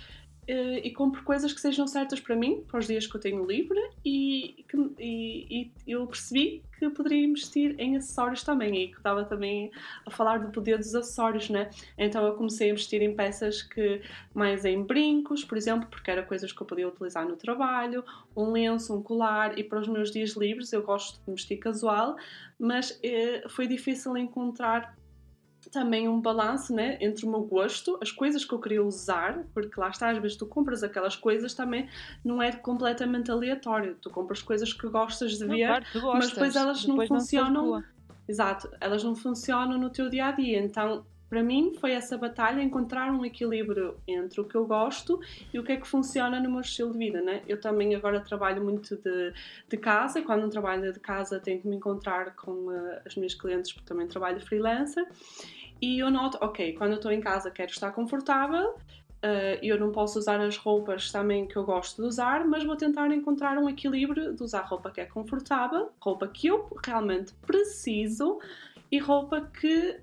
e 0.51 0.91
compro 0.91 1.23
coisas 1.23 1.53
que 1.53 1.61
sejam 1.61 1.85
certas 1.85 2.19
para 2.19 2.35
mim, 2.35 2.63
para 2.67 2.79
os 2.79 2.87
dias 2.87 3.05
que 3.05 3.15
eu 3.15 3.21
tenho 3.21 3.45
livre, 3.45 3.79
e, 4.03 4.65
e, 4.99 5.71
e 5.85 5.91
eu 5.91 6.07
percebi 6.07 6.63
que 6.77 6.89
poderia 6.89 7.23
investir 7.23 7.75
em 7.77 7.97
acessórios 7.97 8.43
também, 8.43 8.83
e 8.83 8.87
que 8.87 8.97
estava 8.97 9.25
também 9.25 9.69
a 10.05 10.09
falar 10.09 10.39
do 10.39 10.49
poder 10.49 10.77
dos 10.77 10.95
acessórios, 10.95 11.49
né? 11.49 11.69
Então 11.97 12.25
eu 12.25 12.33
comecei 12.33 12.69
a 12.69 12.71
investir 12.71 13.01
em 13.01 13.15
peças 13.15 13.61
que, 13.61 14.01
mais 14.33 14.65
em 14.65 14.81
brincos, 14.81 15.43
por 15.43 15.57
exemplo, 15.57 15.87
porque 15.89 16.09
era 16.09 16.23
coisas 16.23 16.51
que 16.51 16.61
eu 16.61 16.65
podia 16.65 16.87
utilizar 16.87 17.27
no 17.27 17.35
trabalho, 17.35 18.03
um 18.35 18.51
lenço, 18.51 18.95
um 18.95 19.03
colar, 19.03 19.57
e 19.59 19.63
para 19.63 19.79
os 19.79 19.87
meus 19.87 20.09
dias 20.09 20.31
livres 20.31 20.73
eu 20.73 20.81
gosto 20.81 21.19
de 21.23 21.31
vestir 21.31 21.57
casual, 21.57 22.15
mas 22.57 22.97
eh, 23.03 23.43
foi 23.49 23.67
difícil 23.67 24.17
encontrar 24.17 24.97
também 25.71 26.07
um 26.07 26.21
balanço 26.21 26.73
né, 26.73 26.97
entre 27.01 27.25
o 27.25 27.29
meu 27.29 27.41
gosto, 27.41 27.97
as 28.01 28.11
coisas 28.11 28.45
que 28.45 28.53
eu 28.53 28.59
queria 28.59 28.83
usar, 28.83 29.43
porque 29.53 29.79
lá 29.79 29.89
está, 29.89 30.09
às 30.09 30.17
vezes 30.17 30.37
tu 30.37 30.45
compras 30.45 30.83
aquelas 30.83 31.15
coisas 31.15 31.53
também 31.53 31.89
não 32.23 32.41
é 32.41 32.51
completamente 32.51 33.29
aleatório, 33.29 33.95
tu 34.01 34.09
compras 34.09 34.41
coisas 34.41 34.71
que 34.71 34.87
gostas 34.87 35.37
de 35.37 35.45
ver, 35.45 35.67
claro, 35.67 35.85
gostas, 35.93 36.13
mas 36.13 36.29
depois 36.29 36.55
elas 36.55 36.85
depois 36.85 37.09
não 37.09 37.19
funcionam. 37.19 37.71
Não 37.71 37.83
Exato, 38.27 38.69
elas 38.79 39.03
não 39.03 39.15
funcionam 39.15 39.79
no 39.79 39.89
teu 39.89 40.07
dia 40.07 40.27
a 40.27 40.31
dia, 40.31 40.59
então 40.59 41.03
para 41.29 41.43
mim 41.43 41.75
foi 41.79 41.91
essa 41.91 42.17
batalha 42.17 42.61
encontrar 42.61 43.11
um 43.11 43.23
equilíbrio 43.23 43.95
entre 44.07 44.41
o 44.41 44.43
que 44.43 44.55
eu 44.55 44.65
gosto 44.65 45.19
e 45.53 45.59
o 45.59 45.63
que 45.63 45.73
é 45.73 45.77
que 45.77 45.87
funciona 45.87 46.39
no 46.39 46.49
meu 46.49 46.61
estilo 46.61 46.91
de 46.91 46.97
vida, 46.97 47.21
né? 47.21 47.43
Eu 47.47 47.61
também 47.61 47.93
agora 47.95 48.19
trabalho 48.19 48.63
muito 48.63 48.95
de, 48.97 49.33
de 49.67 49.77
casa 49.77 50.21
quando 50.21 50.41
não 50.41 50.49
trabalho 50.49 50.91
de 50.91 50.99
casa 50.99 51.39
tenho 51.39 51.61
que 51.61 51.67
me 51.67 51.75
encontrar 51.75 52.35
com 52.35 52.67
uh, 52.67 52.99
as 53.05 53.15
minhas 53.15 53.35
clientes 53.35 53.71
porque 53.71 53.87
também 53.87 54.07
trabalho 54.07 54.41
freelancer 54.41 55.07
e 55.81 55.99
eu 55.99 56.09
noto, 56.09 56.37
ok, 56.41 56.73
quando 56.73 56.91
eu 56.91 56.97
estou 56.97 57.11
em 57.11 57.21
casa 57.21 57.51
quero 57.51 57.71
estar 57.71 57.91
confortável 57.91 58.75
Uh, 59.19 59.59
eu 59.61 59.77
não 59.77 59.91
posso 59.91 60.17
usar 60.17 60.39
as 60.39 60.55
roupas 60.55 61.11
também 61.11 61.45
que 61.45 61.57
eu 61.57 61.65
gosto 61.65 62.01
de 62.01 62.07
usar, 62.07 62.47
mas 62.47 62.63
vou 62.63 62.77
tentar 62.77 63.11
encontrar 63.11 63.57
um 63.57 63.67
equilíbrio 63.67 64.33
de 64.33 64.41
usar 64.41 64.61
roupa 64.61 64.89
que 64.89 65.01
é 65.01 65.05
confortável, 65.05 65.91
roupa 65.99 66.25
que 66.25 66.47
eu 66.47 66.69
realmente 66.85 67.33
preciso 67.45 68.39
e 68.89 68.97
roupa 68.97 69.41
que 69.41 69.99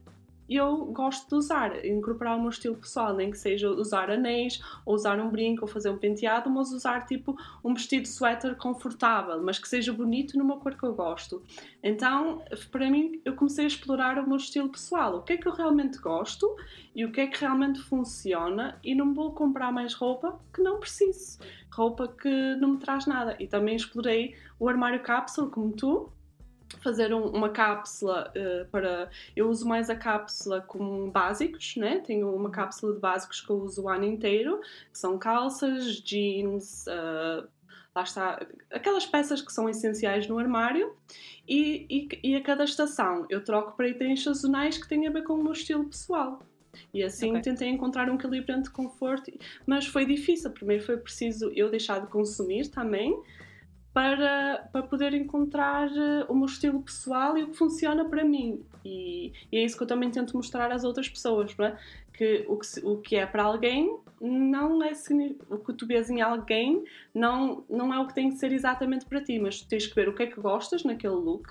eu 0.54 0.86
gosto 0.86 1.28
de 1.28 1.34
usar, 1.34 1.84
incorporar 1.84 2.36
o 2.36 2.40
meu 2.40 2.50
estilo 2.50 2.76
pessoal, 2.76 3.14
nem 3.14 3.30
que 3.30 3.38
seja 3.38 3.68
usar 3.70 4.10
anéis, 4.10 4.60
ou 4.84 4.94
usar 4.94 5.18
um 5.18 5.28
brinco, 5.28 5.62
ou 5.62 5.68
fazer 5.68 5.90
um 5.90 5.98
penteado, 5.98 6.48
mas 6.48 6.70
usar 6.70 7.06
tipo 7.06 7.36
um 7.64 7.74
vestido 7.74 8.06
suéter 8.06 8.54
confortável, 8.56 9.42
mas 9.42 9.58
que 9.58 9.68
seja 9.68 9.92
bonito 9.92 10.38
numa 10.38 10.58
cor 10.58 10.74
que 10.74 10.84
eu 10.84 10.94
gosto. 10.94 11.42
Então, 11.82 12.42
para 12.70 12.90
mim, 12.90 13.20
eu 13.24 13.34
comecei 13.34 13.64
a 13.64 13.68
explorar 13.68 14.18
o 14.18 14.26
meu 14.26 14.36
estilo 14.36 14.68
pessoal, 14.68 15.16
o 15.16 15.22
que 15.22 15.32
é 15.32 15.36
que 15.36 15.48
eu 15.48 15.52
realmente 15.52 15.98
gosto 15.98 16.56
e 16.94 17.04
o 17.04 17.10
que 17.10 17.20
é 17.20 17.26
que 17.26 17.40
realmente 17.40 17.80
funciona, 17.80 18.78
e 18.82 18.94
não 18.94 19.12
vou 19.12 19.32
comprar 19.32 19.72
mais 19.72 19.94
roupa 19.94 20.38
que 20.52 20.62
não 20.62 20.78
preciso, 20.78 21.38
roupa 21.70 22.08
que 22.08 22.54
não 22.56 22.70
me 22.70 22.78
traz 22.78 23.06
nada. 23.06 23.36
E 23.38 23.46
também 23.46 23.76
explorei 23.76 24.34
o 24.58 24.68
armário 24.68 25.02
cápsula, 25.02 25.50
como 25.50 25.72
tu, 25.72 26.10
fazer 26.80 27.12
um, 27.14 27.26
uma 27.26 27.50
cápsula 27.50 28.32
uh, 28.36 28.68
para. 28.70 29.10
Eu 29.34 29.48
uso 29.48 29.66
mais 29.66 29.88
a 29.90 29.96
cápsula 29.96 30.60
com 30.60 31.10
básicos, 31.10 31.76
né? 31.76 32.00
Tenho 32.00 32.34
uma 32.34 32.50
cápsula 32.50 32.94
de 32.94 33.00
básicos 33.00 33.40
que 33.40 33.50
eu 33.50 33.56
uso 33.56 33.82
o 33.82 33.88
ano 33.88 34.04
inteiro, 34.04 34.60
que 34.92 34.98
são 34.98 35.18
calças, 35.18 35.96
jeans, 36.02 36.86
uh, 36.86 37.46
lá 37.94 38.02
está, 38.02 38.46
aquelas 38.70 39.06
peças 39.06 39.40
que 39.40 39.52
são 39.52 39.68
essenciais 39.68 40.26
no 40.26 40.38
armário. 40.38 40.94
E, 41.48 41.86
e, 41.88 42.30
e, 42.30 42.36
a 42.36 42.42
cada 42.42 42.64
estação 42.64 43.24
eu 43.30 43.42
troco 43.42 43.76
para 43.76 43.88
itens 43.88 44.24
sazonais 44.24 44.76
que 44.76 44.88
têm 44.88 45.06
a 45.06 45.10
ver 45.10 45.22
com 45.22 45.34
o 45.34 45.42
meu 45.42 45.52
estilo 45.52 45.84
pessoal. 45.84 46.40
E 46.92 47.02
assim 47.02 47.30
okay. 47.30 47.42
tentei 47.42 47.68
encontrar 47.68 48.10
um 48.10 48.16
equilíbrio 48.16 48.56
entre 48.56 48.70
conforto, 48.70 49.32
mas 49.66 49.86
foi 49.86 50.04
difícil. 50.04 50.50
Primeiro 50.50 50.84
foi 50.84 50.96
preciso 50.96 51.50
eu 51.54 51.70
deixar 51.70 52.00
de 52.00 52.08
consumir 52.08 52.68
também, 52.68 53.18
para, 53.96 54.68
para 54.70 54.82
poder 54.82 55.14
encontrar 55.14 55.88
eh, 55.88 56.26
o 56.28 56.34
meu 56.34 56.44
estilo 56.44 56.82
pessoal 56.82 57.38
e 57.38 57.44
o 57.44 57.48
que 57.48 57.56
funciona 57.56 58.04
para 58.04 58.22
mim. 58.22 58.62
E, 58.84 59.32
e 59.50 59.56
é 59.56 59.64
isso 59.64 59.74
que 59.74 59.84
eu 59.84 59.86
também 59.86 60.10
tento 60.10 60.36
mostrar 60.36 60.70
às 60.70 60.84
outras 60.84 61.08
pessoas, 61.08 61.56
é? 61.58 61.78
que 62.12 62.44
o 62.46 62.58
que, 62.58 62.66
o 62.84 62.98
que 62.98 63.16
é 63.16 63.24
para 63.24 63.44
alguém 63.44 63.98
não 64.20 64.82
é 64.82 64.92
o 65.48 65.56
que 65.56 65.72
tu 65.72 65.86
vês 65.86 66.10
em 66.10 66.20
alguém 66.20 66.84
não, 67.14 67.64
não 67.70 67.92
é 67.92 67.98
o 67.98 68.06
que 68.06 68.14
tem 68.14 68.28
que 68.28 68.36
ser 68.36 68.52
exatamente 68.52 69.06
para 69.06 69.22
ti, 69.22 69.38
mas 69.38 69.62
tu 69.62 69.68
tens 69.68 69.86
que 69.86 69.94
ver 69.94 70.10
o 70.10 70.14
que 70.14 70.24
é 70.24 70.26
que 70.26 70.38
gostas 70.38 70.84
naquele 70.84 71.14
look 71.14 71.48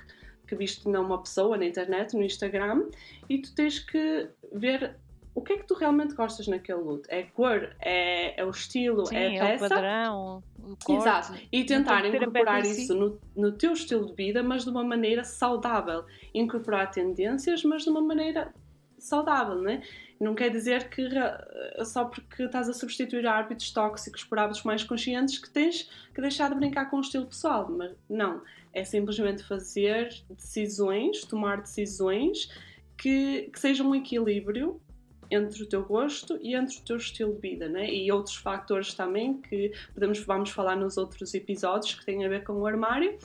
que 0.48 0.56
viste 0.56 0.88
numa 0.88 1.20
pessoa 1.20 1.58
na 1.58 1.66
internet, 1.66 2.16
no 2.16 2.22
Instagram, 2.22 2.88
e 3.28 3.40
tu 3.40 3.56
tens 3.56 3.80
que 3.80 4.30
ver 4.54 4.96
o 5.36 5.42
que 5.42 5.52
é 5.52 5.58
que 5.58 5.68
tu 5.68 5.74
realmente 5.74 6.16
gostas 6.16 6.48
naquele 6.48 6.80
look? 6.80 7.06
É 7.10 7.20
a 7.20 7.26
cor? 7.32 7.76
É, 7.82 8.40
é 8.40 8.46
o 8.46 8.50
estilo? 8.50 9.06
Sim, 9.06 9.18
é 9.18 9.38
a 9.38 9.46
peça? 9.46 9.66
É 9.66 9.68
o 9.68 9.70
padrão, 9.70 10.44
o. 10.88 10.98
Exato. 10.98 11.34
E 11.52 11.64
tentar 11.64 12.06
incorporar 12.06 12.64
isso 12.64 12.96
no, 12.96 13.20
no 13.36 13.52
teu 13.52 13.74
estilo 13.74 14.08
de 14.08 14.14
vida, 14.14 14.42
mas 14.42 14.64
de 14.64 14.70
uma 14.70 14.84
maneira 14.84 15.24
saudável. 15.24 16.06
Incorporar 16.34 16.92
tendências, 16.92 17.64
mas 17.64 17.84
de 17.84 17.90
uma 17.90 18.02
maneira 18.02 18.54
saudável, 18.98 19.62
né? 19.62 19.82
Não 20.20 20.34
quer 20.34 20.50
dizer 20.50 20.90
que 20.90 21.08
só 21.84 22.06
porque 22.06 22.44
estás 22.44 22.70
a 22.70 22.74
substituir 22.74 23.28
hábitos 23.28 23.72
tóxicos 23.72 24.24
por 24.24 24.40
hábitos 24.40 24.64
mais 24.64 24.84
conscientes 24.84 25.38
que 25.38 25.50
tens 25.50 25.90
que 26.14 26.22
deixar 26.22 26.50
de 26.50 26.56
brincar 26.56 26.90
com 26.90 26.98
o 26.98 27.02
estilo 27.02 27.26
pessoal, 27.26 27.70
mas 27.70 27.92
não. 28.10 28.42
É 28.74 28.84
simplesmente 28.84 29.44
fazer 29.44 30.10
decisões, 30.30 31.24
tomar 31.26 31.62
decisões 31.62 32.50
que, 32.98 33.50
que 33.52 33.60
sejam 33.60 33.90
um 33.90 33.96
equilíbrio 33.96 34.80
entre 35.30 35.64
o 35.64 35.66
teu 35.68 35.84
gosto 35.84 36.38
e 36.42 36.56
entre 36.56 36.78
o 36.78 36.82
teu 36.82 36.98
estilo 36.98 37.34
de 37.34 37.42
vida, 37.42 37.68
né? 37.68 37.90
E 37.92 38.12
outros 38.12 38.36
fatores 38.36 38.94
também 38.94 39.42
que 39.42 39.72
podemos 39.94 40.20
vamos 40.20 40.50
falar 40.50 40.76
nos 40.76 40.98
outros 40.98 41.34
episódios 41.34 41.96
que 41.96 42.06
têm 42.06 42.26
a 42.26 42.30
ver 42.30 42.44
com 42.44 42.54
o 42.54 42.66
armário. 42.66 43.18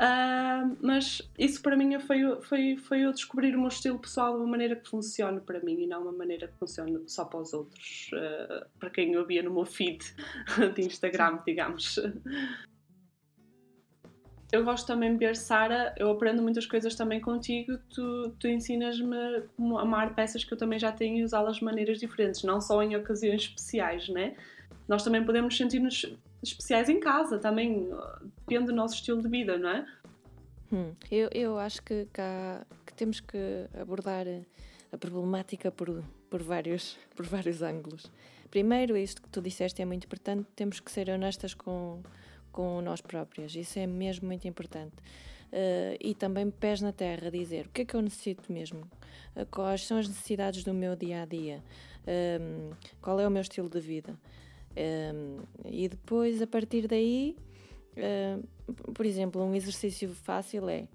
Uh, 0.00 0.78
mas 0.80 1.20
isso 1.38 1.60
para 1.60 1.76
mim 1.76 1.98
foi, 2.00 2.40
foi, 2.40 2.76
foi 2.78 3.00
eu 3.00 3.12
descobrir 3.12 3.54
o 3.54 3.58
meu 3.58 3.68
estilo 3.68 3.98
pessoal 3.98 4.32
de 4.32 4.40
uma 4.40 4.52
maneira 4.52 4.74
que 4.74 4.88
funcione 4.88 5.42
para 5.42 5.60
mim 5.60 5.82
e 5.82 5.86
não 5.86 6.00
uma 6.00 6.12
maneira 6.12 6.48
que 6.48 6.54
funcione 6.58 6.98
só 7.06 7.26
para 7.26 7.40
os 7.40 7.52
outros, 7.52 8.08
uh, 8.14 8.64
para 8.78 8.88
quem 8.88 9.12
eu 9.12 9.26
via 9.26 9.42
no 9.42 9.52
meu 9.52 9.66
feed 9.66 10.02
de 10.74 10.80
Instagram, 10.80 11.40
digamos 11.46 11.98
eu 14.52 14.64
gosto 14.64 14.86
também 14.86 15.12
de 15.12 15.18
ver, 15.18 15.36
Sara, 15.36 15.94
eu 15.96 16.10
aprendo 16.10 16.42
muitas 16.42 16.66
coisas 16.66 16.94
também 16.94 17.20
contigo, 17.20 17.78
tu, 17.88 18.30
tu 18.38 18.48
ensinas-me 18.48 19.42
como 19.56 19.78
amar 19.78 20.14
peças 20.14 20.44
que 20.44 20.52
eu 20.52 20.58
também 20.58 20.78
já 20.78 20.90
tenho 20.90 21.18
e 21.18 21.24
usá-las 21.24 21.56
de 21.56 21.64
maneiras 21.64 21.98
diferentes, 21.98 22.42
não 22.42 22.60
só 22.60 22.82
em 22.82 22.96
ocasiões 22.96 23.42
especiais, 23.42 24.08
né? 24.08 24.36
Nós 24.88 25.04
também 25.04 25.24
podemos 25.24 25.56
sentir-nos 25.56 26.04
especiais 26.42 26.88
em 26.88 26.98
casa, 26.98 27.38
também 27.38 27.88
depende 28.38 28.66
do 28.66 28.74
nosso 28.74 28.94
estilo 28.94 29.22
de 29.22 29.28
vida, 29.28 29.56
não 29.56 29.70
é? 29.70 29.86
Hum, 30.72 30.94
eu, 31.10 31.28
eu 31.32 31.58
acho 31.58 31.82
que, 31.82 32.08
que 32.86 32.94
temos 32.94 33.20
que 33.20 33.66
abordar 33.80 34.26
a 34.92 34.98
problemática 34.98 35.70
por, 35.70 36.02
por, 36.28 36.42
vários, 36.42 36.98
por 37.14 37.24
vários 37.24 37.62
ângulos. 37.62 38.10
Primeiro, 38.50 38.96
isto 38.96 39.22
que 39.22 39.28
tu 39.28 39.40
disseste 39.40 39.80
é 39.80 39.84
muito 39.84 40.04
importante, 40.04 40.48
temos 40.56 40.80
que 40.80 40.90
ser 40.90 41.08
honestas 41.08 41.54
com 41.54 42.02
com 42.52 42.80
nós 42.80 43.00
próprias. 43.00 43.54
Isso 43.54 43.78
é 43.78 43.86
mesmo 43.86 44.26
muito 44.26 44.46
importante. 44.46 44.96
Uh, 45.52 45.98
e 46.00 46.14
também 46.14 46.48
pés 46.48 46.80
na 46.80 46.92
terra, 46.92 47.28
dizer 47.28 47.66
o 47.66 47.70
que 47.70 47.82
é 47.82 47.84
que 47.84 47.94
eu 47.94 48.00
necessito 48.00 48.52
mesmo, 48.52 48.82
uh, 49.34 49.44
quais 49.50 49.84
são 49.84 49.98
as 49.98 50.06
necessidades 50.06 50.62
do 50.62 50.72
meu 50.72 50.94
dia 50.94 51.22
a 51.22 51.24
dia, 51.24 51.60
um, 52.40 52.70
qual 53.02 53.18
é 53.18 53.26
o 53.26 53.30
meu 53.30 53.42
estilo 53.42 53.68
de 53.68 53.80
vida. 53.80 54.16
Um, 54.76 55.40
e 55.64 55.88
depois, 55.88 56.40
a 56.40 56.46
partir 56.46 56.86
daí, 56.86 57.36
uh, 57.96 58.92
por 58.92 59.04
exemplo, 59.04 59.42
um 59.42 59.52
exercício 59.52 60.10
fácil 60.10 60.68
é 60.68 60.86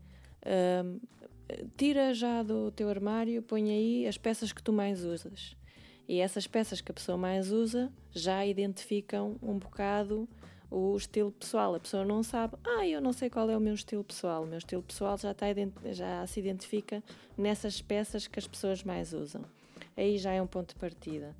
tira 1.76 2.14
já 2.14 2.42
do 2.44 2.72
teu 2.72 2.90
armário, 2.90 3.42
põe 3.42 3.70
aí 3.70 4.08
as 4.08 4.18
peças 4.18 4.54
que 4.54 4.62
tu 4.62 4.72
mais 4.72 5.04
usas. 5.04 5.56
E 6.08 6.20
essas 6.20 6.48
peças 6.48 6.82
que 6.82 6.92
a 6.92 6.94
pessoa 6.94 7.18
mais 7.18 7.52
usa 7.52 7.92
já 8.12 8.46
identificam 8.46 9.38
um 9.42 9.58
bocado 9.58 10.30
o 10.76 10.98
estilo 10.98 11.32
pessoal. 11.32 11.74
A 11.74 11.80
pessoa 11.80 12.04
não 12.04 12.22
sabe, 12.22 12.56
ah, 12.66 12.86
eu 12.86 13.00
não 13.00 13.14
sei 13.14 13.30
qual 13.30 13.50
é 13.50 13.56
o 13.56 13.62
meu 13.62 13.74
estilo 13.74 14.04
pessoal. 14.04 14.44
O 14.44 14.46
meu 14.46 14.58
estilo 14.58 14.84
pessoal 14.84 15.18
já, 15.18 15.32
está, 15.32 15.46
já 15.94 16.28
se 16.28 16.40
identifica 16.40 17.02
nessas 17.38 17.82
peças 17.82 18.28
que 18.28 18.38
as 18.38 18.46
pessoas 18.46 18.84
mais 18.84 19.14
usam. 19.14 19.44
Aí 19.96 20.18
já 20.18 20.34
é 20.34 20.42
um 20.42 20.48
ponto 20.48 20.74
de 20.74 20.76
partida. 20.76 21.34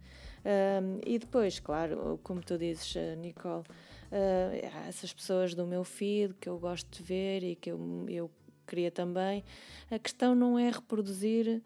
Um, 0.46 1.02
e 1.06 1.20
depois, 1.20 1.60
claro, 1.60 2.18
como 2.24 2.42
tu 2.42 2.58
dizes, 2.58 2.96
eh, 2.96 3.16
Nicole, 3.16 3.64
uh, 3.64 4.88
essas 4.88 5.12
pessoas 5.12 5.56
do 5.56 5.66
meu 5.66 5.84
feed 5.84 6.36
que 6.36 6.48
eu 6.48 6.60
gosto 6.60 6.88
de 6.98 7.04
ver 7.04 7.44
e 7.44 7.56
que 7.56 7.72
eu, 7.72 8.06
eu 8.08 8.32
queria 8.66 8.92
também, 8.92 9.44
a 9.90 9.98
questão 9.98 10.36
não 10.36 10.58
é 10.58 10.70
reproduzir 10.70 11.64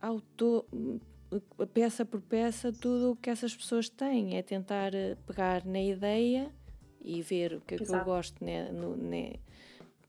auto, 0.00 0.64
peça 1.74 2.04
por 2.04 2.20
peça 2.20 2.72
tudo 2.72 3.10
o 3.12 3.16
que 3.16 3.28
essas 3.28 3.56
pessoas 3.56 3.88
têm, 3.88 4.36
é 4.36 4.42
tentar 4.42 4.94
eh, 4.94 5.16
pegar 5.26 5.64
na 5.64 5.82
ideia 5.82 6.48
e 7.04 7.22
ver 7.22 7.54
o 7.54 7.60
que 7.60 7.74
é 7.74 7.78
que 7.78 7.94
eu 7.94 8.04
gosto 8.04 8.44
né, 8.44 8.70
no, 8.70 8.96
né, 8.96 9.34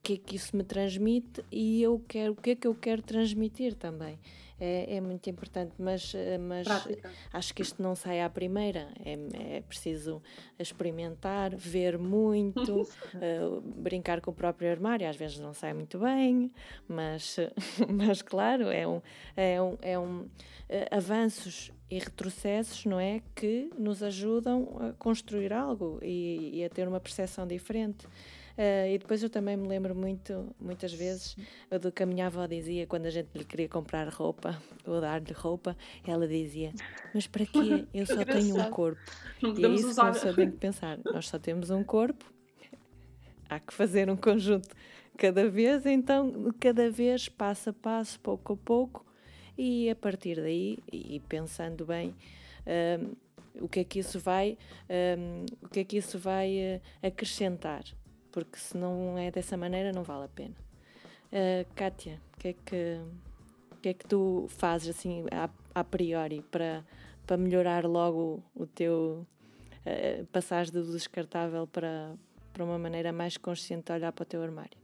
que 0.02 0.14
é 0.14 0.18
que 0.18 0.36
isso 0.36 0.56
me 0.56 0.64
transmite 0.64 1.44
e 1.52 1.82
eu 1.82 2.04
quero, 2.08 2.34
o 2.34 2.36
que 2.36 2.52
é 2.52 2.56
que 2.56 2.68
eu 2.68 2.76
quero 2.76 3.02
transmitir 3.02 3.76
também 3.76 4.20
é, 4.64 4.96
é 4.96 5.02
muito 5.02 5.30
importante, 5.30 5.74
mas, 5.78 6.14
eh, 6.16 6.38
mas 6.38 6.66
acho 7.34 7.54
que 7.54 7.62
isto 7.62 7.84
não 7.84 7.96
sai 7.96 8.22
à 8.22 8.30
primeira. 8.30 8.88
É, 9.04 9.58
é 9.58 9.62
preciso 9.62 10.22
experimentar, 10.58 11.54
ver 11.54 11.98
muito, 11.98 12.82
uh, 12.82 13.62
brincar 13.76 14.22
com 14.22 14.32
o 14.32 14.34
próprio 14.34 14.72
armário. 14.72 15.10
Às 15.10 15.18
vezes 15.18 15.38
não 15.38 15.54
sai 15.54 15.74
muito 15.74 16.00
bem, 16.00 16.50
mas, 16.88 17.36
mas 17.92 18.22
claro, 18.22 18.70
é 18.70 18.88
um, 18.88 19.02
é 19.36 19.62
um, 19.62 19.78
é 19.82 20.00
um 20.00 20.22
uh, 20.22 20.30
avanços 20.92 21.70
e 21.92 22.00
retrocessos, 22.00 22.86
não 22.86 23.02
é? 23.02 23.22
Que 23.36 23.70
nos 23.78 24.02
ajudam 24.02 24.78
a 24.80 24.94
construir 24.94 25.52
algo 25.52 26.00
e, 26.02 26.60
e 26.60 26.64
a 26.64 26.70
ter 26.70 26.88
uma 26.88 27.02
percepção 27.02 27.46
diferente. 27.46 28.08
Uh, 28.56 28.88
e 28.88 28.98
depois 29.00 29.24
eu 29.24 29.30
também 29.32 29.58
me 29.58 29.68
lembro 29.68 29.96
muito, 29.96 30.56
muitas 30.60 30.94
vezes, 30.94 31.36
do 31.82 31.92
que 31.92 32.04
a 32.04 32.06
minha 32.06 32.28
avó 32.28 32.46
dizia 32.46 32.86
quando 32.86 33.08
a 33.08 33.10
gente 33.10 33.30
lhe 33.34 33.44
queria 33.44 33.68
comprar 33.68 34.08
roupa 34.10 34.62
ou 34.86 35.02
dar-lhe 35.02 35.34
roupa, 35.34 35.76
ela 36.06 36.28
dizia: 36.28 36.72
Mas 37.14 37.26
para 37.26 37.46
quê? 37.48 37.88
Eu 37.94 38.06
só 38.06 38.24
tenho 38.24 38.56
um 38.60 38.70
corpo. 38.70 39.02
Não 39.42 39.58
e 39.58 39.66
é 39.66 39.70
isso 39.70 39.90
usar. 39.90 40.14
que 40.14 40.26
nós 40.26 40.36
que 40.36 40.58
pensar. 40.58 41.00
Nós 41.04 41.28
só 41.28 41.40
temos 41.40 41.72
um 41.72 41.84
corpo, 41.84 42.32
há 43.50 43.60
que 43.60 43.74
fazer 43.74 44.08
um 44.08 44.16
conjunto 44.16 44.70
cada 45.18 45.50
vez, 45.50 45.86
então 45.88 46.54
cada 46.60 46.92
vez 46.92 47.28
passo 47.28 47.72
a 47.72 47.74
passo, 47.74 48.20
pouco 48.20 48.54
a 48.54 48.58
pouco, 48.58 49.04
e 49.58 49.90
a 49.90 49.96
partir 49.96 50.36
daí, 50.36 50.78
e 50.92 51.20
pensando 51.22 51.86
bem. 51.86 52.14
Uh, 52.68 53.18
o 53.60 53.68
que 53.68 53.82
é 53.82 53.84
que 53.84 54.00
isso 54.00 54.20
vai, 54.20 54.58
um, 55.18 55.46
o 55.62 55.70
que 55.70 55.80
é 55.82 55.84
que 55.84 55.98
isso 55.98 56.18
vai 56.18 56.58
uh, 57.02 57.08
acrescentar 57.08 57.84
porque 58.34 58.58
se 58.58 58.76
não 58.76 59.18
é 59.18 59.32
dessa 59.32 59.56
maneira 59.56 59.94
não 59.94 60.04
vale 60.04 60.26
a 60.26 60.28
pena. 60.28 60.56
Uh, 61.32 61.66
Kátia, 61.76 62.20
o 62.34 62.40
que, 62.40 62.48
é 62.50 62.54
que, 62.54 63.00
que 63.82 63.90
é 63.90 63.94
que 63.94 64.06
tu 64.06 64.48
fazes 64.50 64.96
assim 64.96 65.26
a, 65.32 65.50
a 65.74 65.84
priori 65.84 66.42
para, 66.52 66.84
para 67.26 67.38
melhorar 67.38 67.86
logo 67.86 68.44
o 68.54 68.66
teu 68.66 69.26
uh, 69.86 70.26
passagem 70.26 70.74
do 70.74 70.92
descartável 70.92 71.68
para, 71.68 72.16
para 72.52 72.66
uma 72.66 72.78
maneira 72.78 73.14
mais 73.14 73.38
consciente 73.38 73.86
de 73.86 73.94
olhar 73.94 74.12
para 74.12 74.24
o 74.24 74.26
teu 74.26 74.42
armário? 74.42 74.82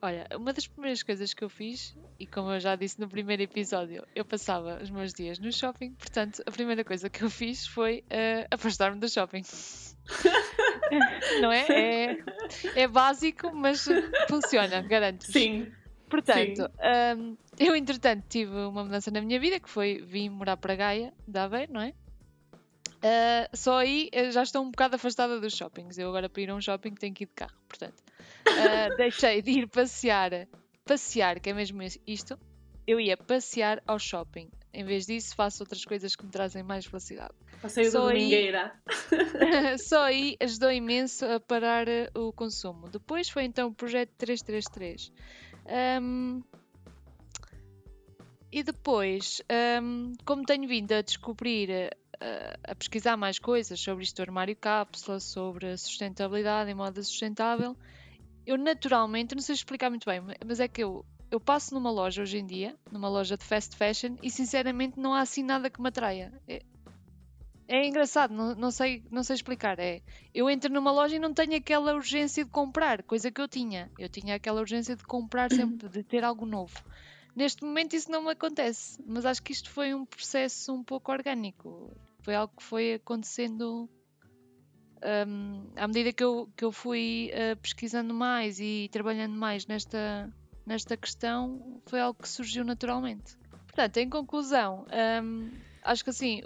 Olha, 0.00 0.26
uma 0.36 0.52
das 0.52 0.66
primeiras 0.66 1.02
coisas 1.02 1.34
que 1.34 1.42
eu 1.42 1.48
fiz, 1.48 1.96
e 2.20 2.26
como 2.26 2.52
eu 2.52 2.60
já 2.60 2.76
disse 2.76 3.00
no 3.00 3.08
primeiro 3.08 3.42
episódio, 3.42 4.06
eu 4.14 4.24
passava 4.24 4.80
os 4.80 4.90
meus 4.90 5.12
dias 5.12 5.38
no 5.40 5.52
shopping, 5.52 5.92
portanto, 5.94 6.40
a 6.46 6.50
primeira 6.52 6.84
coisa 6.84 7.10
que 7.10 7.22
eu 7.22 7.28
fiz 7.28 7.66
foi 7.66 8.04
uh, 8.04 8.46
afastar-me 8.50 9.00
do 9.00 9.08
shopping. 9.08 9.42
não 11.40 11.52
é? 11.52 11.66
é? 11.68 12.18
É 12.74 12.88
básico, 12.88 13.50
mas 13.54 13.86
funciona, 14.28 14.80
garanto. 14.82 15.24
Sim. 15.30 15.70
Portanto, 16.08 16.62
Sim. 16.62 17.20
Um, 17.20 17.36
eu 17.58 17.76
entretanto 17.76 18.24
tive 18.28 18.52
uma 18.52 18.84
mudança 18.84 19.10
na 19.10 19.20
minha 19.20 19.38
vida 19.38 19.60
que 19.60 19.68
foi 19.68 20.02
vim 20.02 20.30
morar 20.30 20.56
para 20.56 20.74
Gaia, 20.74 21.12
da 21.26 21.44
Aveiro, 21.44 21.72
não 21.72 21.82
é? 21.82 21.92
Uh, 22.98 23.56
só 23.56 23.78
aí 23.78 24.10
já 24.32 24.42
estou 24.42 24.62
um 24.62 24.70
bocado 24.70 24.96
afastada 24.96 25.40
dos 25.40 25.54
shoppings. 25.54 25.98
Eu 25.98 26.08
agora 26.08 26.28
para 26.28 26.42
ir 26.42 26.50
a 26.50 26.54
um 26.54 26.60
shopping 26.60 26.94
tenho 26.94 27.14
que 27.14 27.24
ir 27.24 27.26
de 27.26 27.34
carro, 27.34 27.56
portanto. 27.68 28.02
Uh, 28.48 28.94
deixei 28.96 29.42
de 29.42 29.50
ir 29.50 29.68
passear, 29.68 30.48
passear, 30.84 31.38
que 31.40 31.50
é 31.50 31.52
mesmo 31.52 31.80
isto. 32.06 32.38
Eu 32.86 32.98
ia 32.98 33.16
passear 33.16 33.82
ao 33.86 33.98
shopping. 33.98 34.50
Em 34.72 34.84
vez 34.84 35.06
disso, 35.06 35.34
faço 35.34 35.62
outras 35.62 35.84
coisas 35.84 36.14
que 36.14 36.24
me 36.24 36.30
trazem 36.30 36.62
mais 36.62 36.84
felicidade. 36.84 37.34
Passeio 37.60 37.90
da 37.90 38.00
domingueira. 38.00 38.72
Só 39.78 40.04
aí 40.04 40.36
ajudou 40.40 40.70
imenso 40.70 41.24
a 41.24 41.40
parar 41.40 41.88
eh, 41.88 42.10
o 42.14 42.32
consumo. 42.32 42.88
Depois 42.88 43.28
foi 43.30 43.44
então 43.44 43.68
o 43.68 43.74
projeto 43.74 44.10
333. 44.18 45.10
Um, 46.00 46.42
e 48.52 48.62
depois, 48.62 49.42
um, 49.82 50.12
como 50.24 50.44
tenho 50.44 50.66
vindo 50.68 50.92
a 50.92 51.02
descobrir, 51.02 51.70
a, 51.70 51.90
eh, 52.20 52.56
a 52.64 52.74
pesquisar 52.74 53.16
mais 53.16 53.38
coisas 53.38 53.80
sobre 53.80 54.04
isto 54.04 54.16
do 54.16 54.22
armário 54.22 54.56
cápsula, 54.56 55.18
sobre 55.18 55.76
sustentabilidade 55.76 56.70
e 56.70 56.74
moda 56.74 57.02
sustentável, 57.02 57.76
eu 58.46 58.56
naturalmente, 58.56 59.34
não 59.34 59.42
sei 59.42 59.54
explicar 59.54 59.90
muito 59.90 60.06
bem, 60.06 60.22
mas 60.46 60.60
é 60.60 60.68
que 60.68 60.82
eu 60.82 61.04
eu 61.30 61.40
passo 61.40 61.74
numa 61.74 61.90
loja 61.90 62.22
hoje 62.22 62.38
em 62.38 62.46
dia, 62.46 62.76
numa 62.90 63.08
loja 63.08 63.36
de 63.36 63.44
fast 63.44 63.76
fashion, 63.76 64.16
e 64.22 64.30
sinceramente 64.30 64.98
não 64.98 65.14
há 65.14 65.20
assim 65.20 65.42
nada 65.42 65.70
que 65.70 65.80
me 65.80 65.88
atraia. 65.88 66.32
É, 66.46 66.62
é 67.68 67.86
engraçado, 67.86 68.32
não, 68.32 68.54
não, 68.54 68.70
sei, 68.70 69.02
não 69.10 69.22
sei 69.22 69.36
explicar. 69.36 69.78
É, 69.78 70.00
eu 70.34 70.48
entro 70.48 70.72
numa 70.72 70.90
loja 70.90 71.16
e 71.16 71.18
não 71.18 71.34
tenho 71.34 71.54
aquela 71.56 71.94
urgência 71.94 72.44
de 72.44 72.50
comprar, 72.50 73.02
coisa 73.02 73.30
que 73.30 73.40
eu 73.40 73.46
tinha. 73.46 73.90
Eu 73.98 74.08
tinha 74.08 74.34
aquela 74.34 74.60
urgência 74.60 74.96
de 74.96 75.04
comprar 75.04 75.50
sempre, 75.50 75.88
de 75.88 76.02
ter 76.02 76.24
algo 76.24 76.46
novo. 76.46 76.82
Neste 77.36 77.62
momento 77.62 77.94
isso 77.94 78.10
não 78.10 78.22
me 78.22 78.30
acontece, 78.30 78.98
mas 79.06 79.24
acho 79.26 79.42
que 79.42 79.52
isto 79.52 79.70
foi 79.70 79.94
um 79.94 80.04
processo 80.04 80.72
um 80.72 80.82
pouco 80.82 81.12
orgânico. 81.12 81.94
Foi 82.22 82.34
algo 82.34 82.52
que 82.56 82.62
foi 82.62 82.94
acontecendo 82.94 83.88
um, 85.04 85.70
à 85.76 85.86
medida 85.86 86.12
que 86.12 86.24
eu, 86.24 86.48
que 86.56 86.64
eu 86.64 86.72
fui 86.72 87.30
uh, 87.32 87.56
pesquisando 87.58 88.12
mais 88.12 88.58
e 88.58 88.88
trabalhando 88.90 89.36
mais 89.36 89.66
nesta, 89.66 90.32
nesta 90.68 90.96
questão 90.98 91.80
foi 91.86 91.98
algo 91.98 92.22
que 92.22 92.28
surgiu 92.28 92.62
naturalmente. 92.62 93.36
Portanto, 93.66 93.96
em 93.96 94.08
conclusão, 94.08 94.86
um, 95.22 95.50
acho 95.82 96.04
que 96.04 96.10
assim, 96.10 96.42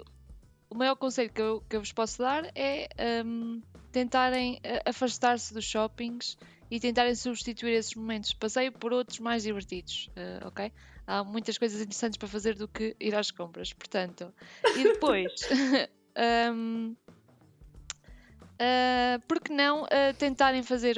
o 0.69 0.75
maior 0.75 0.95
conselho 0.95 1.29
que 1.29 1.41
eu, 1.41 1.61
que 1.69 1.75
eu 1.75 1.81
vos 1.81 1.91
posso 1.91 2.19
dar 2.19 2.49
é 2.55 2.87
um, 3.25 3.61
tentarem 3.91 4.59
eh, 4.63 4.81
afastar-se 4.85 5.53
dos 5.53 5.65
shoppings 5.65 6.37
e 6.71 6.79
tentarem 6.79 7.13
substituir 7.13 7.73
esses 7.73 7.93
momentos 7.95 8.29
de 8.29 8.37
passeio 8.37 8.71
por 8.71 8.93
outros 8.93 9.19
mais 9.19 9.43
divertidos, 9.43 10.09
uh, 10.15 10.47
ok? 10.47 10.71
Há 11.05 11.23
muitas 11.23 11.57
coisas 11.57 11.81
interessantes 11.81 12.17
para 12.17 12.27
fazer 12.27 12.55
do 12.55 12.67
que 12.67 12.95
ir 12.99 13.13
às 13.13 13.29
compras, 13.29 13.73
portanto. 13.73 14.33
E 14.77 14.83
depois, 14.83 15.31
um, 16.51 16.95
uh, 16.95 18.55
eh, 18.57 19.19
por 19.27 19.41
que 19.41 19.51
não 19.51 19.83
uh, 19.83 20.13
tentarem 20.17 20.63
fazer 20.63 20.95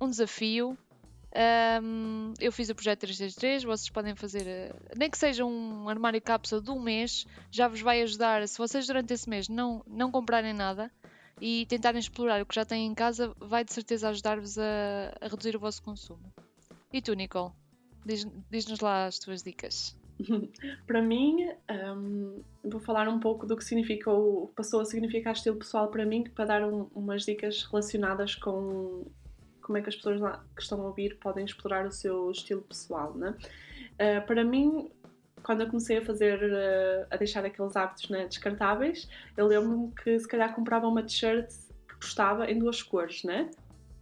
um 0.00 0.08
desafio 0.10 0.78
um, 1.34 2.34
eu 2.38 2.52
fiz 2.52 2.68
o 2.68 2.74
projeto 2.74 3.00
333, 3.00 3.64
vocês 3.64 3.88
podem 3.88 4.14
fazer, 4.14 4.46
eh, 4.46 4.74
nem 4.94 5.08
que 5.08 5.16
seja 5.16 5.44
um 5.44 5.88
armário 5.88 6.20
cápsula 6.20 6.60
de 6.60 6.70
um 6.70 6.78
mês, 6.78 7.26
já 7.50 7.68
vos 7.68 7.80
vai 7.80 8.02
ajudar, 8.02 8.46
se 8.46 8.58
vocês 8.58 8.86
durante 8.86 9.14
esse 9.14 9.28
mês 9.28 9.48
não, 9.48 9.82
não 9.86 10.10
comprarem 10.10 10.52
nada 10.52 10.90
e 11.40 11.64
tentarem 11.66 11.98
explorar 11.98 12.42
o 12.42 12.46
que 12.46 12.54
já 12.54 12.64
têm 12.66 12.86
em 12.86 12.94
casa, 12.94 13.34
vai 13.40 13.64
de 13.64 13.72
certeza 13.72 14.10
ajudar-vos 14.10 14.58
a, 14.58 15.16
a, 15.20 15.28
reduzir 15.28 15.56
o 15.56 15.60
vosso 15.60 15.82
consumo. 15.82 16.22
E 16.92 17.00
tu, 17.00 17.14
Nicole? 17.14 17.52
Diz-nos 18.04 18.34
diz 18.50 18.80
lá 18.80 19.06
as 19.06 19.18
tuas 19.18 19.42
dicas. 19.42 19.96
para 20.86 21.00
mim, 21.00 21.48
um, 21.96 22.42
vou 22.62 22.80
falar 22.80 23.08
um 23.08 23.18
pouco 23.18 23.46
do 23.46 23.56
que 23.56 23.64
significou, 23.64 24.52
passou 24.54 24.80
a 24.80 24.84
significar 24.84 25.32
estilo 25.32 25.56
pessoal 25.56 25.88
para 25.88 26.04
mim, 26.04 26.24
para 26.24 26.44
dar 26.44 26.62
um, 26.62 26.88
umas 26.94 27.24
dicas 27.24 27.62
relacionadas 27.64 28.34
com 28.34 29.06
como 29.62 29.78
é 29.78 29.82
que 29.82 29.88
as 29.88 29.96
pessoas 29.96 30.20
lá 30.20 30.44
que 30.54 30.62
estão 30.62 30.80
a 30.80 30.86
ouvir 30.86 31.16
podem 31.18 31.44
explorar 31.44 31.86
o 31.86 31.92
seu 31.92 32.30
estilo 32.30 32.62
pessoal, 32.62 33.14
né? 33.14 33.36
Uh, 33.94 34.26
para 34.26 34.44
mim, 34.44 34.90
quando 35.42 35.62
eu 35.62 35.66
comecei 35.66 35.98
a 35.98 36.04
fazer, 36.04 36.38
uh, 36.42 37.06
a 37.10 37.16
deixar 37.16 37.44
aqueles 37.44 37.76
hábitos 37.76 38.08
né, 38.10 38.26
descartáveis, 38.26 39.08
eu 39.36 39.46
lembro-me 39.46 39.92
que 39.92 40.18
se 40.18 40.28
calhar 40.28 40.54
comprava 40.54 40.86
uma 40.86 41.02
t-shirt 41.02 41.48
que 41.88 41.94
gostava 41.94 42.50
em 42.50 42.58
duas 42.58 42.82
cores, 42.82 43.24
né? 43.24 43.50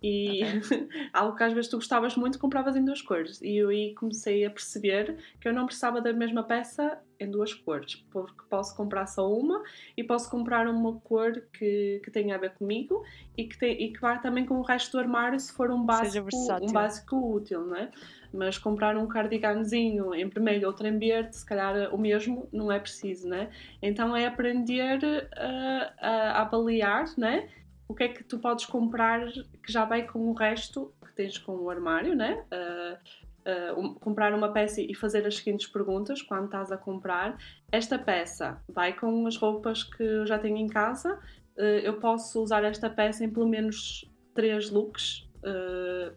E 0.03 0.43
okay. 0.45 0.89
algo 1.13 1.37
que 1.37 1.43
às 1.43 1.53
vezes 1.53 1.71
tu 1.71 1.77
gostavas 1.77 2.17
muito, 2.17 2.39
compravas 2.39 2.77
em 2.77 2.85
duas 2.85 3.03
cores. 3.03 3.41
E 3.43 3.57
eu 3.57 3.69
aí 3.69 3.95
comecei 3.95 4.45
a 4.45 4.51
perceber 4.51 5.17
que 5.41 5.49
eu 5.49 5.53
não 5.53 5.67
precisava 5.67 6.01
da 6.01 6.13
mesma 6.13 6.43
peça 6.43 6.99
em 7.21 7.31
duas 7.31 7.53
cores, 7.53 7.97
porque 8.11 8.43
posso 8.49 8.75
comprar 8.75 9.07
só 9.07 9.31
uma 9.31 9.63
e 9.95 10.03
posso 10.03 10.31
comprar 10.31 10.67
uma 10.67 10.99
cor 11.01 11.43
que, 11.53 12.01
que 12.03 12.11
tenha 12.11 12.35
a 12.35 12.39
ver 12.39 12.55
comigo 12.55 13.05
e 13.37 13.45
que, 13.45 13.59
tem, 13.59 13.83
e 13.83 13.93
que 13.93 14.01
vá 14.01 14.17
também 14.17 14.47
com 14.47 14.59
o 14.59 14.63
resto 14.63 14.93
do 14.93 14.99
armário 14.99 15.39
se 15.39 15.53
for 15.53 15.71
um 15.71 15.85
básico, 15.85 16.29
um 16.63 16.73
básico 16.73 17.35
útil, 17.35 17.67
não 17.67 17.77
é? 17.77 17.91
Mas 18.33 18.57
comprar 18.57 18.97
um 18.97 19.07
cardiganzinho 19.07 20.15
em 20.15 20.27
vermelho 20.31 20.69
ou 20.69 20.87
em 20.87 20.99
verde, 20.99 21.37
se 21.37 21.45
calhar 21.45 21.95
o 21.95 21.99
mesmo 21.99 22.49
não 22.51 22.73
é 22.73 22.79
preciso, 22.79 23.29
né? 23.29 23.51
Então 23.83 24.17
é 24.17 24.25
aprender 24.25 25.29
a, 25.37 25.93
a, 25.99 26.11
a 26.11 26.43
avaliar, 26.43 27.05
né? 27.19 27.49
O 27.91 27.95
que 27.95 28.05
é 28.05 28.09
que 28.09 28.23
tu 28.23 28.39
podes 28.39 28.67
comprar 28.67 29.27
que 29.33 29.73
já 29.73 29.85
vai 29.85 30.07
com 30.07 30.31
o 30.31 30.33
resto 30.33 30.95
que 31.05 31.13
tens 31.13 31.37
com 31.39 31.57
o 31.57 31.69
armário, 31.69 32.15
né? 32.15 32.45
Uh, 32.53 33.75
uh, 33.75 33.81
um, 33.81 33.95
comprar 33.95 34.33
uma 34.33 34.53
peça 34.53 34.81
e 34.81 34.95
fazer 34.95 35.27
as 35.27 35.39
seguintes 35.39 35.67
perguntas 35.67 36.23
quando 36.23 36.45
estás 36.45 36.71
a 36.71 36.77
comprar. 36.77 37.37
Esta 37.73 37.99
peça 37.99 38.63
vai 38.69 38.93
com 38.93 39.27
as 39.27 39.37
roupas 39.37 39.83
que 39.83 40.05
eu 40.05 40.25
já 40.25 40.39
tenho 40.39 40.57
em 40.57 40.69
casa. 40.69 41.19
Uh, 41.57 41.83
eu 41.83 41.95
posso 41.95 42.41
usar 42.41 42.63
esta 42.63 42.89
peça 42.89 43.25
em 43.25 43.31
pelo 43.31 43.49
menos 43.49 44.09
três 44.35 44.71
looks, 44.71 45.29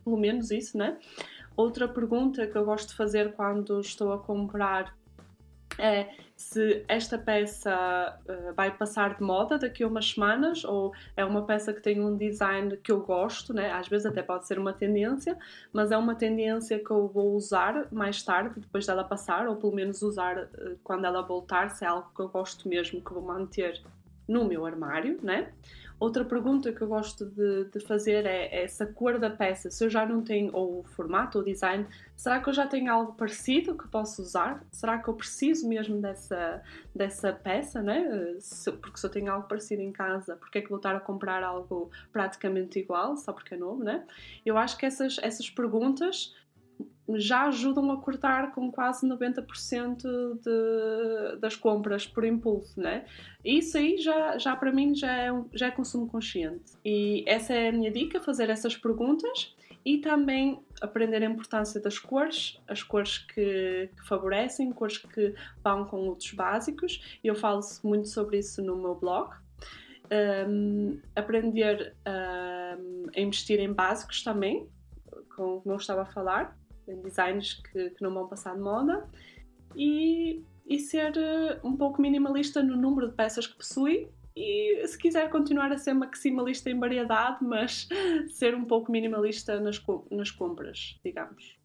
pelo 0.04 0.18
menos 0.18 0.52
isso, 0.52 0.78
né? 0.78 1.00
Outra 1.58 1.88
pergunta 1.88 2.46
que 2.46 2.56
eu 2.56 2.66
gosto 2.66 2.90
de 2.90 2.96
fazer 2.96 3.34
quando 3.34 3.80
estou 3.80 4.14
a 4.14 4.20
comprar 4.20 4.96
é 5.78 6.10
se 6.36 6.84
esta 6.88 7.18
peça 7.18 8.20
uh, 8.28 8.54
vai 8.54 8.76
passar 8.76 9.16
de 9.16 9.24
moda 9.24 9.58
daqui 9.58 9.84
a 9.84 9.88
umas 9.88 10.12
semanas 10.12 10.64
ou 10.64 10.92
é 11.16 11.24
uma 11.24 11.46
peça 11.46 11.74
que 11.74 11.82
tem 11.82 12.02
um 12.02 12.18
design 12.18 12.76
que 12.78 12.92
eu 12.92 13.02
gosto, 13.02 13.54
né? 13.54 13.72
às 13.72 13.88
vezes 13.88 14.06
até 14.06 14.22
pode 14.22 14.46
ser 14.48 14.60
uma 14.60 14.74
tendência, 14.74 15.38
mas 15.72 15.92
é 15.92 15.98
uma 15.98 16.16
tendência 16.16 16.80
que 16.80 16.92
eu 16.92 17.08
vou 17.08 17.34
usar 17.36 17.88
mais 17.92 18.22
tarde, 18.24 18.60
depois 18.60 18.86
dela 18.86 19.04
passar, 19.04 19.48
ou 19.48 19.56
pelo 19.56 19.74
menos 19.74 20.02
usar 20.02 20.38
uh, 20.38 20.78
quando 20.84 21.06
ela 21.06 21.22
voltar, 21.22 21.70
se 21.70 21.86
é 21.86 21.88
algo 21.88 22.10
que 22.14 22.22
eu 22.22 22.30
gosto 22.30 22.68
mesmo, 22.68 23.02
que 23.02 23.14
vou 23.14 23.24
manter 23.24 23.82
no 24.28 24.46
meu 24.46 24.66
armário, 24.66 25.20
né? 25.22 25.52
Outra 26.04 26.26
pergunta 26.26 26.74
que 26.74 26.82
eu 26.82 26.88
gosto 26.90 27.26
de, 27.26 27.64
de 27.72 27.80
fazer 27.80 28.26
é, 28.26 28.48
é 28.48 28.66
essa 28.66 28.86
cor 28.86 29.18
da 29.18 29.30
peça. 29.30 29.72
Se 29.72 29.86
eu 29.86 29.90
já 29.90 30.06
não 30.06 30.22
tenho, 30.22 30.54
ou 30.54 30.82
o 30.82 30.84
formato, 30.84 31.38
ou 31.38 31.42
o 31.42 31.48
design, 31.48 31.88
será 32.14 32.42
que 32.42 32.50
eu 32.50 32.54
já 32.54 32.68
tenho 32.68 32.92
algo 32.92 33.14
parecido 33.14 33.78
que 33.78 33.88
posso 33.88 34.22
usar? 34.22 34.62
Será 34.70 34.98
que 34.98 35.08
eu 35.08 35.14
preciso 35.14 35.66
mesmo 35.66 36.02
dessa, 36.02 36.62
dessa 36.94 37.32
peça, 37.32 37.82
né? 37.82 38.36
Se, 38.42 38.70
porque 38.74 39.00
se 39.00 39.06
eu 39.06 39.10
tenho 39.10 39.32
algo 39.32 39.48
parecido 39.48 39.82
em 39.82 39.94
casa, 39.94 40.36
porque 40.36 40.58
é 40.58 40.62
que 40.62 40.68
vou 40.68 40.76
estar 40.76 40.94
a 40.94 41.00
comprar 41.00 41.42
algo 41.42 41.90
praticamente 42.12 42.80
igual, 42.80 43.16
só 43.16 43.32
porque 43.32 43.54
é 43.54 43.58
novo, 43.58 43.82
né? 43.82 44.04
Eu 44.46 44.58
acho 44.58 44.78
que 44.78 44.86
essas, 44.86 45.18
essas 45.22 45.50
perguntas 45.50 46.36
já 47.16 47.48
ajudam 47.48 47.92
a 47.92 47.98
cortar 47.98 48.54
com 48.54 48.72
quase 48.72 49.08
90% 49.08 50.02
de, 50.42 51.40
das 51.40 51.56
compras 51.56 52.08
por 52.08 52.24
impulso, 52.24 52.80
né? 52.80 53.06
Isso 53.44 53.78
aí 53.78 53.98
já, 53.98 54.38
já 54.38 54.56
para 54.56 54.72
mim 54.72 54.96
já 54.96 55.12
é, 55.12 55.30
já 55.54 55.68
é 55.68 55.72
consumo 55.72 56.08
consciente. 56.08 56.74
E 56.84 57.24
essa 57.28 57.54
é 57.54 57.70
a 57.70 57.72
minha 57.72 57.92
dica, 57.92 58.22
fazer 58.22 58.50
essas 58.50 58.78
perguntas 58.78 59.54
e 59.86 59.98
também 59.98 60.64
aprender 60.82 61.22
a 61.24 61.26
importância 61.26 61.80
das 61.80 62.00
cores, 62.00 62.60
as 62.68 62.82
cores 62.82 63.18
que, 63.18 63.90
que 63.96 64.08
favorecem, 64.08 64.72
cores 64.72 64.98
que 64.98 65.34
vão 65.62 65.86
com 65.86 66.08
outros 66.08 66.32
básicos. 66.32 67.20
Eu 67.24 67.36
falo 67.36 67.60
muito 67.84 68.08
sobre 68.08 68.40
isso 68.40 68.62
no 68.62 68.78
meu 68.78 68.96
blog. 68.96 69.36
Um, 70.48 71.00
aprender 71.16 71.96
um, 72.06 73.10
a 73.16 73.20
investir 73.20 73.60
em 73.60 73.74
básicos 73.74 74.24
também, 74.24 74.70
como 75.36 75.62
eu 75.66 75.76
estava 75.76 76.04
a 76.04 76.06
falar, 76.06 76.58
designs 77.04 77.54
que, 77.54 77.92
que 77.92 78.02
não 78.02 78.14
vão 78.14 78.28
passar 78.28 78.56
de 78.56 78.62
moda 78.62 79.08
e, 79.76 80.44
e 80.66 80.80
ser 80.80 81.12
uh, 81.12 81.68
um 81.68 81.76
pouco 81.76 82.02
minimalista 82.02 82.62
no 82.62 82.76
número 82.76 83.10
de 83.10 83.16
peças 83.16 83.48
que 83.48 83.56
possui 83.56 84.10
e 84.36 84.86
se 84.88 84.98
quiser 84.98 85.30
continuar 85.30 85.72
a 85.72 85.78
ser 85.78 85.94
maximalista 85.94 86.70
em 86.70 86.80
variedade, 86.80 87.38
mas 87.42 87.88
ser 88.30 88.56
um 88.56 88.66
pouco 88.66 88.92
minimalista 88.92 89.60
nas, 89.60 89.82
nas 90.10 90.32
compras, 90.32 91.00
digamos. 91.04 91.56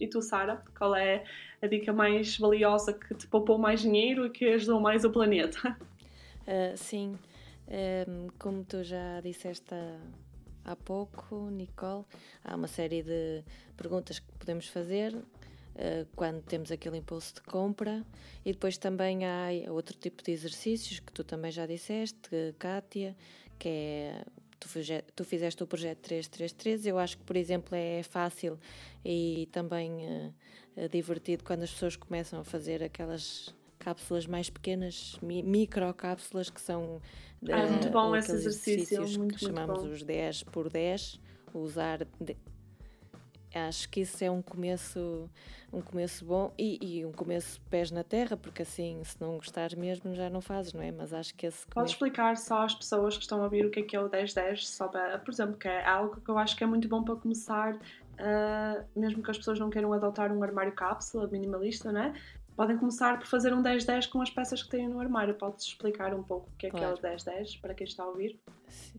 E 0.00 0.06
tu, 0.06 0.20
Sara, 0.20 0.62
qual 0.76 0.94
é 0.94 1.24
a 1.60 1.66
dica 1.66 1.92
mais 1.92 2.38
valiosa 2.38 2.92
que 2.92 3.14
te 3.14 3.26
poupou 3.26 3.58
mais 3.58 3.80
dinheiro 3.80 4.26
e 4.26 4.30
que 4.30 4.46
ajudou 4.46 4.80
mais 4.80 5.04
o 5.04 5.10
planeta? 5.10 5.76
Uh, 6.42 6.76
sim, 6.76 7.18
ehm, 7.68 8.28
como 8.38 8.64
tu 8.64 8.84
já 8.84 9.20
disseste 9.20 9.74
há 10.66 10.74
pouco, 10.74 11.48
Nicole, 11.48 12.04
há 12.44 12.56
uma 12.56 12.66
série 12.66 13.02
de 13.02 13.44
perguntas 13.76 14.18
que 14.18 14.30
podemos 14.38 14.66
fazer 14.66 15.14
uh, 15.14 15.24
quando 16.16 16.42
temos 16.42 16.72
aquele 16.72 16.98
impulso 16.98 17.34
de 17.34 17.42
compra. 17.42 18.04
E 18.44 18.52
depois 18.52 18.76
também 18.76 19.24
há 19.24 19.48
outro 19.70 19.96
tipo 19.96 20.22
de 20.22 20.32
exercícios 20.32 20.98
que 20.98 21.12
tu 21.12 21.22
também 21.22 21.52
já 21.52 21.66
disseste, 21.66 22.54
Kátia, 22.58 23.16
que 23.58 23.68
é 23.68 24.24
tu, 24.58 24.68
tu 25.14 25.24
fizeste 25.24 25.62
o 25.62 25.66
projeto 25.66 26.00
333, 26.00 26.86
eu 26.86 26.98
acho 26.98 27.16
que, 27.16 27.24
por 27.24 27.36
exemplo, 27.36 27.74
é 27.74 28.02
fácil 28.02 28.58
e 29.04 29.48
também 29.52 29.92
uh, 30.04 30.88
divertido 30.90 31.44
quando 31.44 31.62
as 31.62 31.70
pessoas 31.70 31.94
começam 31.94 32.40
a 32.40 32.44
fazer 32.44 32.82
aquelas 32.82 33.54
cápsulas 33.86 34.26
mais 34.26 34.50
pequenas, 34.50 35.16
mi 35.22 35.44
microcápsulas 35.44 36.50
que 36.50 36.60
são 36.60 37.00
ah, 37.48 37.64
uh, 37.64 37.70
muito 37.70 37.88
bom 37.88 38.16
esse 38.16 38.32
exercício, 38.32 39.00
muito, 39.16 39.36
que 39.36 39.44
chamamos 39.44 39.82
muito 39.82 39.94
os 39.94 40.02
10 40.02 40.42
por 40.42 40.68
10, 40.68 41.20
usar 41.54 41.98
de... 42.20 42.36
acho 43.54 43.88
que 43.88 44.00
isso 44.00 44.24
é 44.24 44.28
um 44.28 44.42
começo 44.42 45.30
um 45.72 45.80
começo 45.80 46.24
bom 46.24 46.52
e, 46.58 46.78
e, 46.80 47.06
um 47.06 47.12
começo 47.12 47.60
pés 47.70 47.92
na 47.92 48.02
terra, 48.02 48.36
porque 48.36 48.62
assim, 48.62 49.00
se 49.04 49.20
não 49.20 49.36
gostares 49.36 49.74
mesmo, 49.74 50.14
já 50.14 50.28
não 50.28 50.40
fazes, 50.40 50.72
não 50.72 50.82
é? 50.82 50.90
Mas 50.90 51.12
acho 51.12 51.32
que 51.34 51.46
esse. 51.46 51.58
Começo... 51.66 51.74
Podes 51.74 51.92
explicar 51.92 52.36
só 52.36 52.64
às 52.64 52.74
pessoas 52.74 53.16
que 53.16 53.22
estão 53.22 53.40
a 53.40 53.44
ouvir 53.44 53.66
o 53.66 53.70
que 53.70 53.80
é 53.80 53.82
que 53.82 53.94
é 53.94 54.00
o 54.00 54.10
10-10, 54.10 54.64
só 54.64 54.88
para, 54.88 55.18
por 55.18 55.32
exemplo, 55.32 55.56
que 55.56 55.68
é 55.68 55.86
algo 55.86 56.20
que 56.20 56.28
eu 56.28 56.38
acho 56.38 56.56
que 56.56 56.64
é 56.64 56.66
muito 56.66 56.88
bom 56.88 57.04
para 57.04 57.14
começar, 57.16 57.74
uh, 57.74 58.84
mesmo 58.96 59.22
que 59.22 59.30
as 59.30 59.38
pessoas 59.38 59.60
não 59.60 59.70
queiram 59.70 59.92
adotar 59.92 60.32
um 60.32 60.42
armário 60.42 60.72
cápsula 60.72 61.28
minimalista, 61.28 61.92
não 61.92 62.00
é? 62.00 62.14
Podem 62.56 62.78
começar 62.78 63.18
por 63.18 63.26
fazer 63.26 63.52
um 63.52 63.62
10-10 63.62 64.08
com 64.08 64.22
as 64.22 64.30
peças 64.30 64.62
que 64.62 64.70
têm 64.70 64.88
no 64.88 64.98
armário. 64.98 65.34
Podes 65.34 65.66
explicar 65.66 66.14
um 66.14 66.22
pouco 66.22 66.48
o 66.48 66.56
que 66.56 66.66
é 66.66 66.70
claro. 66.70 66.98
que 66.98 67.06
é 67.06 67.10
o 67.10 67.16
10-10 67.16 67.60
para 67.60 67.74
quem 67.74 67.86
está 67.86 68.02
a 68.02 68.08
ouvir? 68.08 68.38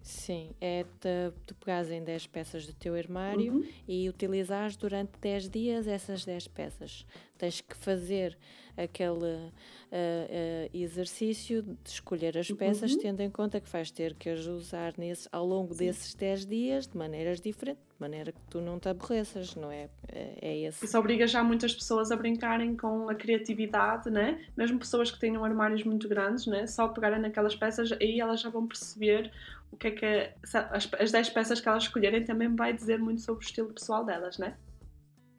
Sim, 0.02 0.52
é 0.62 0.84
de, 0.84 1.34
tu 1.46 1.56
pegares 1.56 1.90
em 1.90 2.04
10 2.04 2.28
peças 2.28 2.66
do 2.66 2.74
teu 2.74 2.96
armário 2.96 3.54
uhum. 3.54 3.68
e 3.88 4.08
utilizares 4.08 4.78
durante 4.78 5.12
10 5.20 5.50
dias 5.50 5.88
essas 5.88 6.24
10 6.24 6.48
peças. 6.50 7.06
Tens 7.38 7.62
que 7.62 7.76
fazer 7.76 8.38
aquele 8.78 9.26
uh, 9.26 9.52
uh, 9.52 10.70
exercício 10.74 11.64
de 11.64 11.90
escolher 11.90 12.38
as 12.38 12.50
peças, 12.52 12.94
uhum. 12.94 13.00
tendo 13.00 13.22
em 13.22 13.30
conta 13.30 13.60
que 13.60 13.70
vais 13.70 13.90
ter 13.90 14.14
que 14.14 14.30
as 14.30 14.46
usar 14.46 14.94
nesse, 14.98 15.28
ao 15.32 15.46
longo 15.46 15.74
Sim. 15.74 15.86
desses 15.86 16.14
10 16.14 16.46
dias 16.46 16.88
de 16.88 16.96
maneiras 16.96 17.42
diferentes, 17.42 17.84
de 17.84 18.00
maneira 18.00 18.32
que 18.32 18.40
tu 18.50 18.62
não 18.62 18.80
te 18.80 18.88
aborreças, 18.88 19.56
não 19.56 19.72
é? 19.72 19.90
É, 20.08 20.38
é 20.42 20.58
esse. 20.60 20.86
Isso 20.86 20.98
obriga 20.98 21.26
já 21.26 21.44
muitas 21.44 21.74
pessoas 21.74 22.12
a 22.12 22.16
brincarem 22.16 22.78
com 22.78 23.10
a 23.10 23.16
criatividade, 23.16 24.10
né? 24.12 24.46
Mesmo 24.56 24.78
pessoas 24.78 25.10
que 25.10 25.20
tenham 25.20 25.44
armários 25.44 25.84
muito 25.84 26.08
grandes, 26.08 26.46
né? 26.46 26.68
Só 26.68 26.88
pegarem 26.88 27.20
naquelas 27.20 27.56
peças, 27.56 27.92
aí 27.94 28.20
elas 28.20 28.42
já 28.42 28.50
vão 28.50 28.68
perceber 28.68 29.32
o 29.72 29.76
que 29.76 29.88
é 29.88 29.92
que 29.92 30.32
as, 30.72 30.90
as 30.94 31.12
10 31.12 31.30
peças 31.32 31.60
que 31.60 31.68
elas 31.68 31.84
escolherem 31.84 32.24
também 32.24 32.56
vai 32.56 32.74
dizer 32.74 33.00
muito 33.00 33.22
sobre 33.22 33.44
o 33.44 33.46
estilo 33.46 33.74
pessoal 33.74 34.06
delas, 34.06 34.38
né? 34.38 34.56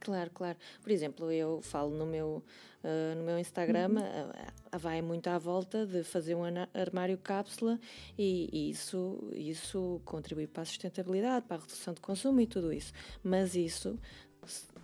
Claro, 0.00 0.30
claro. 0.32 0.56
Por 0.82 0.90
exemplo, 0.90 1.30
eu 1.30 1.60
falo 1.60 1.90
no 1.90 2.06
meu, 2.06 2.42
uh, 2.84 3.14
no 3.16 3.24
meu 3.24 3.38
Instagram, 3.38 3.90
uhum. 3.90 3.98
uh, 3.98 4.78
vai 4.78 5.02
muito 5.02 5.28
à 5.28 5.38
volta 5.38 5.86
de 5.86 6.02
fazer 6.04 6.34
um 6.34 6.42
armário 6.74 7.18
cápsula 7.18 7.78
e, 8.16 8.48
e, 8.52 8.70
isso, 8.70 9.30
isso 9.34 10.00
contribui 10.04 10.46
para 10.46 10.62
a 10.62 10.66
sustentabilidade, 10.66 11.46
para 11.46 11.56
a 11.56 11.60
redução 11.60 11.94
de 11.94 12.00
consumo 12.00 12.40
e 12.40 12.46
tudo 12.46 12.72
isso. 12.72 12.92
Mas 13.22 13.54
isso 13.54 13.98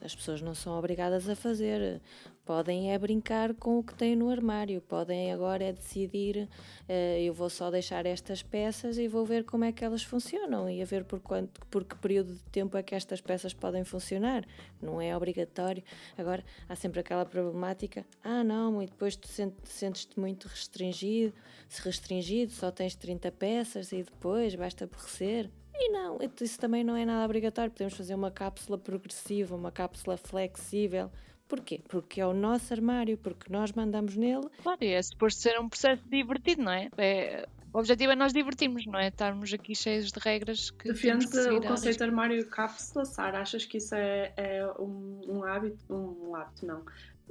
as 0.03 0.15
pessoas 0.15 0.43
não 0.43 0.55
são 0.55 0.79
obrigadas 0.79 1.29
a 1.29 1.35
fazer. 1.35 2.01
Podem 2.45 2.93
é 2.93 2.99
brincar 2.99 3.55
com 3.55 3.79
o 3.79 3.83
que 3.83 3.95
têm 3.95 4.15
no 4.15 4.29
armário, 4.29 4.83
podem 4.83 5.33
agora 5.33 5.65
é 5.65 5.73
decidir, 5.73 6.47
uh, 6.87 6.93
eu 7.19 7.33
vou 7.33 7.49
só 7.49 7.71
deixar 7.71 8.05
estas 8.05 8.43
peças 8.43 8.99
e 8.99 9.09
vou 9.09 9.25
ver 9.25 9.45
como 9.45 9.65
é 9.65 9.73
que 9.73 9.83
elas 9.83 10.03
funcionam 10.03 10.69
e 10.69 10.83
a 10.83 10.85
ver 10.85 11.05
por, 11.05 11.21
quanto, 11.21 11.65
por 11.71 11.85
que 11.85 11.97
período 11.97 12.35
de 12.35 12.43
tempo 12.51 12.77
é 12.77 12.83
que 12.83 12.95
estas 12.95 13.23
peças 13.23 13.55
podem 13.55 13.83
funcionar. 13.83 14.45
Não 14.83 15.01
é 15.01 15.17
obrigatório. 15.17 15.83
Agora, 16.19 16.45
há 16.69 16.77
sempre 16.77 17.01
aquela 17.01 17.25
problemática, 17.25 18.05
ah 18.23 18.45
não, 18.45 18.83
e 18.83 18.87
depois 18.87 19.17
tu 19.17 19.27
sentes-te 19.65 20.21
muito 20.21 20.47
restringido, 20.47 21.33
se 21.67 21.81
restringido 21.81 22.53
só 22.53 22.71
tens 22.71 22.95
30 22.95 23.33
peças 23.33 23.91
e 23.91 24.03
depois 24.03 24.55
vais-te 24.55 24.85
aborrecer. 24.85 25.51
E 25.77 25.89
não, 25.89 26.19
isso 26.41 26.59
também 26.59 26.85
não 26.85 26.95
é 26.95 27.05
nada 27.05 27.25
obrigatório. 27.25 27.71
Podemos 27.71 27.95
fazer 27.95 28.15
uma 28.15 28.31
cápsula 28.31 28.79
progressiva, 28.79 29.57
uma 29.57 29.73
cápsula 29.73 30.17
flexível. 30.17 31.11
Porquê? 31.49 31.81
Porque 31.89 32.21
é 32.21 32.27
o 32.27 32.33
nosso 32.33 32.73
armário, 32.73 33.19
porque 33.19 33.53
nós 33.53 33.73
mandamos 33.73 34.17
nele. 34.17 34.49
Claro, 34.63 34.79
e 34.83 34.93
é 34.93 35.03
suposto 35.03 35.41
ser 35.41 35.61
um 35.61 35.69
processo 35.69 36.03
divertido, 36.09 36.63
não 36.63 36.73
é? 36.73 36.89
é 36.97 37.49
o 37.75 37.81
objetivo 37.81 38.13
é 38.13 38.15
nós 38.15 38.33
divertirmos, 38.33 38.87
não 38.87 39.01
é? 39.01 39.09
Estarmos 39.09 39.53
aqui 39.53 39.75
cheios 39.75 40.13
de 40.13 40.21
regras 40.21 40.71
que. 40.71 40.93
Defende 40.93 41.27
o 41.27 41.61
conceito 41.61 41.99
de 41.99 42.05
armário 42.05 42.47
cápsula, 42.49 43.05
Sara. 43.05 43.41
Achas 43.41 43.67
que 43.67 43.79
isso 43.79 43.97
é, 43.97 44.33
é 44.37 44.65
um, 44.79 45.21
um, 45.27 45.43
hábito? 45.43 45.93
Um, 45.93 46.29
um 46.29 46.37
hábito, 46.37 46.65
não. 46.65 46.85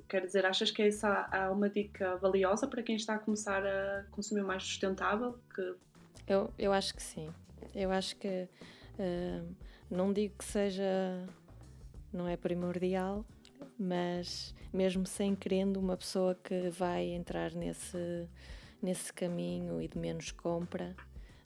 Quer 0.09 0.25
dizer, 0.25 0.45
achas 0.45 0.69
que 0.69 0.81
essa 0.81 1.29
é 1.31 1.47
uma 1.47 1.69
dica 1.69 2.17
valiosa 2.17 2.67
para 2.67 2.83
quem 2.83 2.97
está 2.97 3.15
a 3.15 3.19
começar 3.19 3.65
a 3.65 4.03
consumir 4.11 4.43
mais 4.43 4.63
sustentável? 4.63 5.39
Que... 5.55 5.75
Eu, 6.27 6.53
eu 6.59 6.73
acho 6.73 6.93
que 6.93 7.01
sim. 7.01 7.29
Eu 7.73 7.89
acho 7.91 8.17
que 8.17 8.49
uh, 8.99 9.55
não 9.89 10.11
digo 10.11 10.35
que 10.37 10.43
seja, 10.43 11.25
não 12.11 12.27
é 12.27 12.35
primordial, 12.35 13.25
mas 13.77 14.53
mesmo 14.71 15.05
sem 15.05 15.35
querendo, 15.35 15.77
uma 15.77 15.95
pessoa 15.95 16.35
que 16.35 16.69
vai 16.69 17.05
entrar 17.05 17.53
nesse, 17.53 18.27
nesse 18.81 19.13
caminho 19.13 19.81
e 19.81 19.87
de 19.87 19.97
menos 19.97 20.31
compra, 20.31 20.95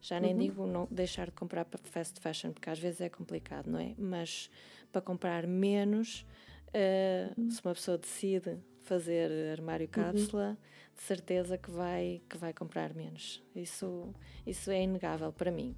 já 0.02 0.20
nem 0.20 0.34
uhum. 0.34 0.40
digo 0.40 0.68
não 0.68 0.88
deixar 0.90 1.26
de 1.26 1.34
comprar 1.34 1.66
para 1.66 1.80
fast 1.84 2.20
fashion, 2.20 2.52
porque 2.52 2.70
às 2.70 2.80
vezes 2.80 3.02
é 3.02 3.10
complicado, 3.10 3.68
não 3.70 3.80
é? 3.80 3.94
Mas 3.98 4.50
para 4.92 5.02
comprar 5.02 5.46
menos, 5.46 6.26
uh, 6.70 7.40
uhum. 7.40 7.52
se 7.52 7.62
uma 7.64 7.74
pessoa 7.74 7.98
decide 7.98 8.58
fazer 8.84 9.52
armário 9.52 9.86
uhum. 9.86 9.92
cápsula, 9.92 10.50
uhum. 10.50 10.58
de 10.96 11.02
certeza 11.04 11.58
que 11.58 11.70
vai, 11.70 12.22
que 12.30 12.38
vai 12.38 12.54
comprar 12.54 12.94
menos. 12.94 13.44
Isso, 13.54 14.14
isso 14.46 14.72
é 14.72 14.82
inegável 14.84 15.32
para 15.34 15.52
mim. 15.52 15.76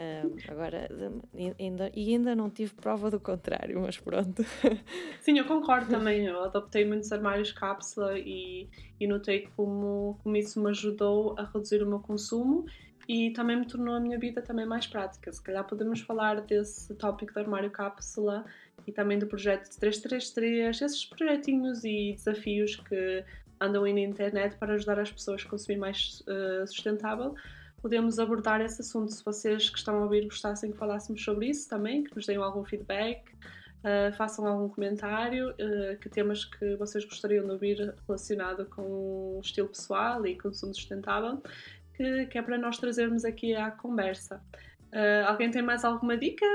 Uh, 0.00 0.34
agora, 0.48 0.88
ainda, 1.58 1.92
e 1.94 2.14
ainda 2.14 2.34
não 2.34 2.48
tive 2.48 2.72
prova 2.72 3.10
do 3.10 3.20
contrário, 3.20 3.78
mas 3.80 3.98
pronto. 3.98 4.42
Sim, 5.20 5.38
eu 5.38 5.44
concordo 5.44 5.90
também. 5.90 6.24
Eu 6.24 6.42
adoptei 6.42 6.86
muitos 6.86 7.12
armários 7.12 7.52
cápsula 7.52 8.18
e, 8.18 8.66
e 8.98 9.06
notei 9.06 9.46
como, 9.54 10.18
como 10.22 10.36
isso 10.38 10.62
me 10.62 10.70
ajudou 10.70 11.34
a 11.38 11.44
reduzir 11.44 11.82
o 11.82 11.86
meu 11.86 11.98
consumo 11.98 12.64
e 13.06 13.30
também 13.32 13.58
me 13.58 13.66
tornou 13.66 13.94
a 13.94 14.00
minha 14.00 14.18
vida 14.18 14.40
também 14.40 14.64
mais 14.64 14.86
prática. 14.86 15.30
Se 15.30 15.42
calhar 15.42 15.66
podemos 15.66 16.00
falar 16.00 16.40
desse 16.40 16.94
tópico 16.94 17.34
do 17.34 17.40
armário 17.40 17.70
cápsula 17.70 18.46
e 18.86 18.92
também 18.92 19.18
do 19.18 19.26
projeto 19.26 19.68
333, 19.78 20.80
esses 20.80 21.04
projetinhos 21.04 21.84
e 21.84 22.14
desafios 22.14 22.76
que 22.76 23.22
andam 23.60 23.84
aí 23.84 23.92
na 23.92 24.00
internet 24.00 24.56
para 24.56 24.72
ajudar 24.72 24.98
as 24.98 25.12
pessoas 25.12 25.44
a 25.44 25.48
consumir 25.50 25.76
mais 25.76 26.22
uh, 26.22 26.66
sustentável 26.66 27.34
podemos 27.80 28.18
abordar 28.18 28.60
esse 28.60 28.80
assunto. 28.80 29.12
Se 29.12 29.24
vocês 29.24 29.68
que 29.70 29.78
estão 29.78 29.96
a 29.96 30.02
ouvir 30.02 30.24
gostassem 30.24 30.72
que 30.72 30.78
falássemos 30.78 31.22
sobre 31.22 31.46
isso 31.46 31.68
também, 31.68 32.04
que 32.04 32.14
nos 32.14 32.26
deem 32.26 32.38
algum 32.38 32.64
feedback, 32.64 33.22
uh, 33.84 34.12
façam 34.16 34.46
algum 34.46 34.68
comentário, 34.68 35.50
uh, 35.50 35.98
que 36.00 36.08
temas 36.08 36.44
que 36.44 36.76
vocês 36.76 37.04
gostariam 37.04 37.44
de 37.44 37.52
ouvir 37.52 37.94
relacionado 38.06 38.66
com 38.66 39.38
estilo 39.42 39.68
pessoal 39.68 40.26
e 40.26 40.38
consumo 40.38 40.74
sustentável, 40.74 41.42
que, 41.94 42.26
que 42.26 42.38
é 42.38 42.42
para 42.42 42.58
nós 42.58 42.78
trazermos 42.78 43.24
aqui 43.24 43.54
à 43.54 43.70
conversa. 43.70 44.42
Uh, 44.92 45.26
alguém 45.26 45.50
tem 45.50 45.62
mais 45.62 45.84
alguma 45.84 46.16
dica, 46.16 46.46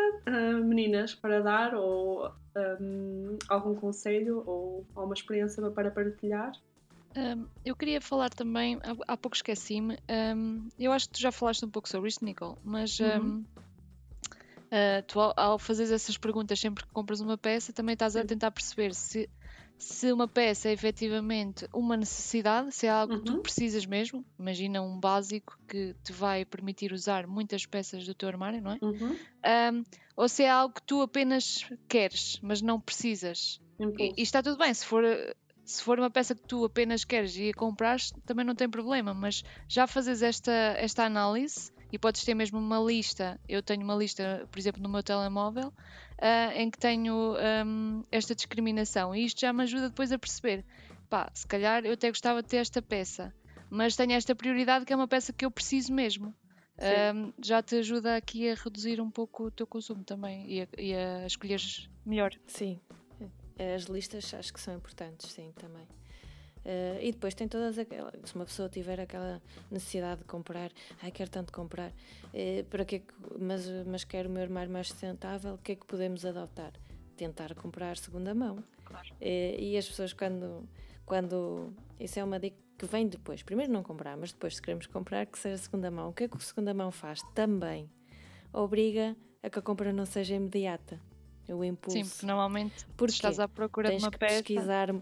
meninas, 0.63 1.15
para 1.15 1.41
dar 1.41 1.73
ou 1.73 2.29
um, 2.81 3.37
algum 3.47 3.75
conselho 3.75 4.43
ou 4.45 4.85
alguma 4.93 5.13
experiência 5.13 5.61
para 5.71 5.89
partilhar? 5.89 6.51
Um, 7.15 7.47
eu 7.63 7.75
queria 7.75 8.01
falar 8.01 8.29
também, 8.29 8.75
há, 8.83 9.13
há 9.13 9.17
pouco 9.17 9.37
esqueci-me, 9.37 9.97
um, 10.35 10.67
eu 10.77 10.91
acho 10.91 11.07
que 11.07 11.13
tu 11.13 11.21
já 11.21 11.31
falaste 11.31 11.63
um 11.63 11.69
pouco 11.69 11.87
sobre 11.87 12.09
isto, 12.09 12.25
Nicole, 12.25 12.57
mas 12.61 12.99
uhum. 12.99 13.07
um, 13.07 13.45
uh, 14.65 15.03
tu 15.07 15.21
ao, 15.21 15.33
ao 15.37 15.59
fazeres 15.59 15.93
essas 15.93 16.17
perguntas 16.17 16.59
sempre 16.59 16.83
que 16.83 16.91
compras 16.91 17.21
uma 17.21 17.37
peça, 17.37 17.71
também 17.71 17.93
estás 17.93 18.17
a 18.17 18.25
tentar 18.25 18.51
perceber 18.51 18.93
se, 18.93 19.29
se 19.77 20.11
uma 20.11 20.27
peça 20.27 20.67
é 20.67 20.73
efetivamente 20.73 21.65
uma 21.73 21.95
necessidade, 21.95 22.73
se 22.73 22.85
é 22.85 22.89
algo 22.89 23.13
uhum. 23.13 23.19
que 23.19 23.25
tu 23.25 23.33
uhum. 23.35 23.41
precisas 23.41 23.85
mesmo. 23.85 24.25
Imagina 24.37 24.81
um 24.81 24.99
básico 24.99 25.57
que 25.69 25.95
te 26.03 26.11
vai 26.11 26.43
permitir 26.43 26.91
usar 26.91 27.27
muitas 27.27 27.65
peças 27.65 28.05
do 28.05 28.13
teu 28.13 28.27
armário, 28.27 28.61
não 28.61 28.71
é? 28.71 28.79
Uhum. 28.81 29.83
ou 30.17 30.27
se 30.27 30.43
é 30.43 30.49
algo 30.49 30.75
que 30.75 30.83
tu 30.83 31.01
apenas 31.01 31.65
queres, 31.87 32.39
mas 32.41 32.61
não 32.61 32.77
precisas. 32.77 33.61
E, 33.97 34.13
e, 34.17 34.21
está 34.21 34.43
tudo 34.43 34.57
bem, 34.57 34.73
se 34.73 34.85
for 34.85 35.03
se 35.65 35.81
for 35.83 35.99
uma 35.99 36.09
peça 36.09 36.35
que 36.35 36.43
tu 36.43 36.63
apenas 36.63 37.03
queres 37.03 37.35
e 37.35 37.49
a 37.49 37.53
compras, 37.53 38.11
também 38.25 38.45
não 38.45 38.55
tem 38.55 38.69
problema, 38.69 39.13
mas 39.13 39.43
já 39.67 39.87
fazes 39.87 40.21
esta, 40.21 40.51
esta 40.51 41.03
análise 41.03 41.71
e 41.91 41.97
podes 41.97 42.23
ter 42.23 42.35
mesmo 42.35 42.59
uma 42.59 42.79
lista. 42.79 43.39
Eu 43.49 43.63
tenho 43.63 43.83
uma 43.83 43.95
lista, 43.95 44.47
por 44.51 44.59
exemplo, 44.59 44.81
no 44.81 44.89
meu 44.89 45.01
telemóvel, 45.01 45.69
uh, 45.69 46.51
em 46.55 46.69
que 46.69 46.77
tenho 46.77 47.35
um, 47.65 48.03
esta 48.11 48.35
discriminação 48.35 49.15
e 49.15 49.25
isto 49.25 49.41
já 49.41 49.51
me 49.51 49.63
ajuda 49.63 49.89
depois 49.89 50.11
a 50.11 50.19
perceber. 50.19 50.63
Pá, 51.09 51.29
se 51.33 51.47
calhar 51.47 51.85
eu 51.85 51.93
até 51.93 52.09
gostava 52.09 52.41
de 52.41 52.49
ter 52.49 52.57
esta 52.57 52.81
peça, 52.81 53.33
mas 53.69 53.95
tenho 53.95 54.13
esta 54.13 54.35
prioridade 54.35 54.85
que 54.85 54.93
é 54.93 54.95
uma 54.95 55.07
peça 55.07 55.33
que 55.33 55.45
eu 55.45 55.51
preciso 55.51 55.93
mesmo. 55.93 56.33
Um, 56.77 57.31
já 57.41 57.63
te 57.63 57.77
ajuda 57.77 58.17
aqui 58.17 58.49
a 58.49 58.55
reduzir 58.55 58.99
um 58.99 59.09
pouco 59.09 59.45
o 59.45 59.51
teu 59.51 59.65
consumo 59.65 60.03
também 60.03 60.45
e 60.51 60.61
a, 60.61 60.67
e 60.77 60.93
a 60.93 61.25
escolheres 61.25 61.89
melhor. 62.05 62.31
Sim, 62.47 62.81
as 63.75 63.83
listas 63.83 64.33
acho 64.33 64.53
que 64.53 64.59
são 64.59 64.75
importantes, 64.75 65.31
sim, 65.31 65.51
também. 65.55 65.87
Uh, 66.65 66.97
e 66.99 67.11
depois 67.11 67.35
tem 67.35 67.47
todas 67.47 67.77
aquelas. 67.77 68.13
Se 68.23 68.33
uma 68.33 68.43
pessoa 68.43 68.67
tiver 68.67 68.99
aquela 68.99 69.39
necessidade 69.69 70.21
de 70.21 70.25
comprar, 70.25 70.71
ai, 71.01 71.11
quero 71.11 71.29
tanto 71.29 71.53
comprar, 71.53 71.91
uh, 71.91 72.63
para 72.71 72.83
que, 72.83 73.03
mas, 73.39 73.69
mas 73.85 74.03
quero 74.03 74.27
o 74.27 74.31
meu 74.31 74.41
armário 74.41 74.71
mais 74.71 74.87
sustentável, 74.87 75.53
o 75.53 75.57
que 75.59 75.73
é 75.73 75.75
que 75.75 75.85
podemos 75.85 76.25
adotar? 76.25 76.73
Tentar 77.15 77.53
comprar 77.53 77.97
segunda 77.97 78.33
mão. 78.33 78.63
Claro. 78.83 79.07
Uh, 79.21 79.59
e 79.59 79.77
as 79.77 79.87
pessoas, 79.87 80.11
quando, 80.11 80.67
quando. 81.05 81.71
Isso 81.99 82.19
é 82.19 82.23
uma 82.23 82.39
dica 82.39 82.57
que 82.79 82.85
vem 82.87 83.07
depois. 83.07 83.43
Primeiro, 83.43 83.71
não 83.71 83.83
comprar, 83.83 84.17
mas 84.17 84.31
depois, 84.33 84.55
se 84.55 84.61
queremos 84.61 84.87
comprar, 84.87 85.27
que 85.27 85.37
seja 85.37 85.57
segunda 85.57 85.91
mão. 85.91 86.09
O 86.09 86.13
que 86.13 86.23
é 86.23 86.27
que 86.27 86.35
o 86.35 86.39
segunda 86.39 86.73
mão 86.73 86.91
faz? 86.91 87.21
Também 87.35 87.87
obriga 88.51 89.15
a 89.43 89.51
que 89.51 89.59
a 89.59 89.61
compra 89.61 89.93
não 89.93 90.05
seja 90.05 90.33
imediata 90.33 90.99
o 91.53 91.63
impulso. 91.63 91.97
Sim, 91.97 92.09
porque 92.09 92.25
normalmente 92.25 92.85
porque 92.97 93.13
estás 93.13 93.39
à 93.39 93.47
procura 93.47 93.89
tens 93.89 93.99
de 93.99 94.05
uma 94.05 94.11
que 94.11 94.17
peça. 94.17 94.35
Pesquisar, 94.35 94.95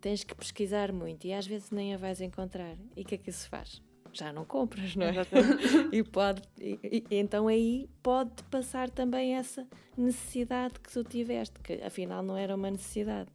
tens 0.00 0.24
que 0.24 0.34
pesquisar 0.34 0.92
muito 0.92 1.26
e 1.26 1.32
às 1.32 1.46
vezes 1.46 1.70
nem 1.70 1.94
a 1.94 1.98
vais 1.98 2.20
encontrar. 2.20 2.76
E 2.96 3.02
o 3.02 3.04
que 3.04 3.14
é 3.14 3.18
que 3.18 3.30
isso 3.30 3.48
faz? 3.48 3.82
Já 4.12 4.32
não 4.32 4.44
compras, 4.44 4.96
não 4.96 5.06
é? 5.06 5.12
e 5.92 6.02
pode, 6.02 6.42
e, 6.58 7.04
e, 7.10 7.16
então 7.16 7.46
aí 7.46 7.88
pode 8.02 8.42
passar 8.44 8.90
também 8.90 9.36
essa 9.36 9.66
necessidade 9.96 10.80
que 10.80 10.90
tu 10.90 11.04
tiveste, 11.04 11.60
que 11.60 11.74
afinal 11.74 12.22
não 12.22 12.36
era 12.36 12.56
uma 12.56 12.70
necessidade. 12.70 13.30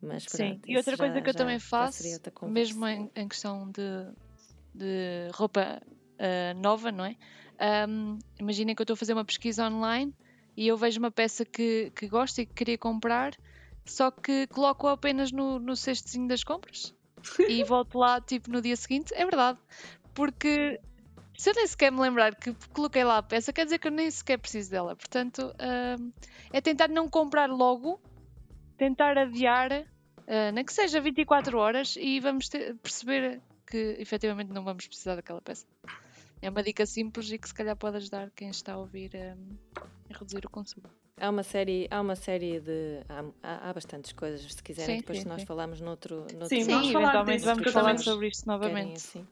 Mas 0.00 0.26
pronto, 0.26 0.54
Sim, 0.54 0.60
e 0.66 0.76
outra 0.76 0.96
coisa 0.96 1.14
já, 1.14 1.22
que 1.22 1.30
eu 1.30 1.34
também 1.34 1.58
faço, 1.58 2.02
mesmo 2.48 2.86
em, 2.86 3.10
em, 3.14 3.28
questão 3.28 3.70
de, 3.70 4.12
de 4.74 5.28
roupa 5.32 5.80
uh, 5.80 6.60
nova, 6.60 6.90
não 6.90 7.04
é? 7.04 7.16
Um, 7.88 8.18
imaginem 8.38 8.74
que 8.74 8.82
eu 8.82 8.84
estou 8.84 8.94
a 8.94 8.96
fazer 8.96 9.12
uma 9.12 9.24
pesquisa 9.24 9.68
online 9.68 10.12
e 10.56 10.68
eu 10.68 10.76
vejo 10.76 10.98
uma 10.98 11.10
peça 11.10 11.44
que, 11.44 11.92
que 11.94 12.06
gosto 12.06 12.40
e 12.40 12.46
que 12.46 12.54
queria 12.54 12.78
comprar, 12.78 13.34
só 13.84 14.10
que 14.10 14.46
coloco 14.48 14.86
apenas 14.86 15.32
no, 15.32 15.58
no 15.58 15.74
das 16.28 16.44
compras 16.44 16.94
e 17.48 17.64
volto 17.64 17.98
lá 17.98 18.20
tipo 18.20 18.50
no 18.50 18.60
dia 18.60 18.76
seguinte. 18.76 19.12
É 19.14 19.24
verdade, 19.24 19.58
porque 20.14 20.80
se 21.36 21.50
eu 21.50 21.54
nem 21.54 21.66
sequer 21.66 21.90
me 21.90 22.00
lembrar 22.00 22.34
que 22.34 22.54
coloquei 22.72 23.04
lá 23.04 23.18
a 23.18 23.22
peça, 23.22 23.52
quer 23.52 23.64
dizer 23.64 23.78
que 23.78 23.88
eu 23.88 23.92
nem 23.92 24.10
sequer 24.10 24.38
preciso 24.38 24.70
dela. 24.70 24.94
Portanto, 24.94 25.54
uh, 25.54 26.12
é 26.52 26.60
tentar 26.60 26.88
não 26.88 27.08
comprar 27.08 27.48
logo, 27.48 28.00
tentar 28.76 29.16
adiar, 29.18 29.72
uh, 29.72 30.52
nem 30.52 30.64
que 30.64 30.72
seja 30.72 31.00
24 31.00 31.58
horas, 31.58 31.96
e 31.96 32.20
vamos 32.20 32.48
ter, 32.48 32.76
perceber 32.76 33.40
que 33.66 33.96
efetivamente 33.98 34.52
não 34.52 34.62
vamos 34.62 34.86
precisar 34.86 35.16
daquela 35.16 35.40
peça. 35.40 35.66
É 36.42 36.50
uma 36.50 36.62
dica 36.62 36.84
simples 36.84 37.30
e 37.30 37.38
que 37.38 37.46
se 37.46 37.54
calhar 37.54 37.76
pode 37.76 37.98
ajudar 37.98 38.28
quem 38.34 38.50
está 38.50 38.72
a 38.72 38.78
ouvir 38.78 39.12
um, 39.14 39.56
a 40.10 40.18
reduzir 40.18 40.44
o 40.44 40.50
consumo. 40.50 40.88
Há 41.16 41.30
uma 41.30 41.44
série, 41.44 41.86
há 41.88 42.00
uma 42.00 42.16
série 42.16 42.58
de. 42.58 43.00
Há, 43.40 43.70
há 43.70 43.72
bastantes 43.72 44.12
coisas, 44.12 44.52
se 44.52 44.60
quiserem, 44.60 44.96
sim, 44.96 45.00
depois 45.02 45.20
sim, 45.20 45.28
nós 45.28 45.42
sim. 45.42 45.46
falamos 45.46 45.80
noutro. 45.80 46.26
noutro 46.32 46.48
sim, 46.48 46.64
vamos 46.64 46.90
falar 46.90 47.24
disso, 47.24 47.44
vamos 47.44 47.72
falar 47.72 47.98
sobre 47.98 48.26
isto 48.26 48.44
novamente. 48.46 48.96
Assim? 48.96 49.26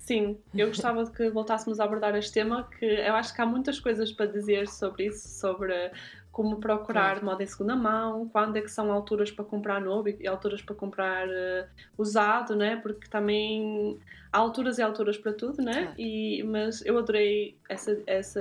Sim, 0.00 0.38
eu 0.52 0.66
gostava 0.74 1.04
de 1.04 1.12
que 1.12 1.30
voltássemos 1.30 1.78
a 1.78 1.84
abordar 1.84 2.16
este 2.16 2.32
tema, 2.32 2.68
que 2.78 2.84
eu 2.84 3.14
acho 3.14 3.32
que 3.32 3.40
há 3.40 3.46
muitas 3.46 3.78
coisas 3.78 4.10
para 4.10 4.26
dizer 4.26 4.66
sobre 4.66 5.06
isso, 5.06 5.28
sobre 5.38 5.92
como 6.32 6.60
procurar 6.60 7.12
claro. 7.12 7.26
moda 7.26 7.42
em 7.42 7.46
segunda 7.46 7.74
mão, 7.74 8.28
quando 8.28 8.56
é 8.56 8.60
que 8.60 8.70
são 8.70 8.92
alturas 8.92 9.30
para 9.30 9.44
comprar 9.44 9.80
novo 9.80 10.08
e 10.08 10.26
alturas 10.26 10.62
para 10.62 10.74
comprar 10.74 11.26
uh, 11.28 11.66
usado, 11.98 12.54
né? 12.54 12.76
Porque 12.76 13.08
também 13.08 13.98
há 14.32 14.38
alturas 14.38 14.78
e 14.78 14.82
alturas 14.82 15.18
para 15.18 15.32
tudo, 15.32 15.60
né? 15.62 15.82
Claro. 15.82 15.94
E, 15.98 16.42
mas 16.44 16.84
eu 16.86 16.96
adorei 16.98 17.56
essa, 17.68 18.00
essa, 18.06 18.40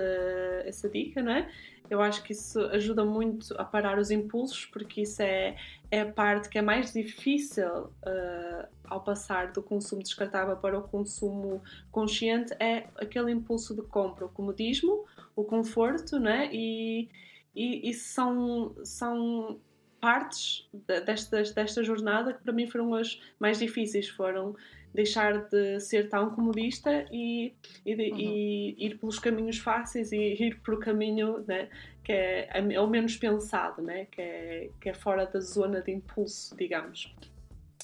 essa 0.65 0.87
dica, 0.87 1.21
né? 1.21 1.49
Eu 1.89 1.99
acho 2.01 2.21
que 2.21 2.33
isso 2.33 2.59
ajuda 2.65 3.03
muito 3.03 3.55
a 3.57 3.65
parar 3.65 3.97
os 3.97 4.11
impulsos, 4.11 4.65
porque 4.65 5.01
isso 5.01 5.23
é, 5.23 5.57
é 5.89 6.01
a 6.01 6.11
parte 6.11 6.47
que 6.47 6.59
é 6.59 6.61
mais 6.61 6.93
difícil 6.93 7.67
uh, 7.67 8.67
ao 8.83 9.01
passar 9.01 9.51
do 9.51 9.63
consumo 9.63 10.03
descartável 10.03 10.55
para 10.57 10.77
o 10.77 10.83
consumo 10.83 11.63
consciente, 11.91 12.53
é 12.59 12.85
aquele 12.97 13.31
impulso 13.31 13.75
de 13.75 13.81
compra, 13.81 14.25
o 14.25 14.29
comodismo, 14.29 15.03
o 15.35 15.43
conforto, 15.43 16.19
né? 16.19 16.49
E, 16.53 17.09
e, 17.55 17.89
e 17.89 17.93
são, 17.93 18.75
são 18.83 19.59
partes 19.99 20.67
desta, 21.05 21.41
desta 21.43 21.83
jornada 21.83 22.33
que 22.33 22.43
para 22.43 22.53
mim 22.53 22.67
foram 22.67 22.93
as 22.95 23.21
mais 23.39 23.59
difíceis, 23.59 24.07
foram 24.07 24.55
deixar 24.93 25.49
de 25.49 25.79
ser 25.79 26.09
tão 26.09 26.31
comodista 26.31 27.05
e, 27.11 27.53
e, 27.85 27.95
de, 27.95 28.11
uhum. 28.11 28.17
e 28.17 28.85
ir 28.85 28.97
pelos 28.97 29.19
caminhos 29.19 29.59
fáceis 29.59 30.11
e 30.11 30.17
ir 30.17 30.59
para 30.61 30.73
o 30.73 30.79
caminho 30.79 31.43
né, 31.47 31.69
que 32.03 32.11
é, 32.11 32.49
é, 32.51 32.81
o 32.81 32.87
menos 32.87 33.15
pensado, 33.15 33.81
né, 33.81 34.05
que, 34.05 34.21
é, 34.21 34.69
que 34.81 34.89
é 34.89 34.93
fora 34.93 35.25
da 35.25 35.39
zona 35.39 35.81
de 35.81 35.91
impulso, 35.91 36.55
digamos. 36.55 37.13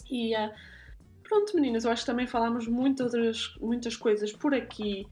E 0.09 0.35
uh, 0.35 0.51
pronto, 1.23 1.55
meninas, 1.55 1.85
eu 1.85 1.91
acho 1.91 2.03
que 2.03 2.11
também 2.11 2.27
falámos 2.27 2.67
muitas, 2.67 3.13
outras, 3.13 3.55
muitas 3.59 3.95
coisas 3.95 4.31
por 4.31 4.53
aqui 4.53 5.07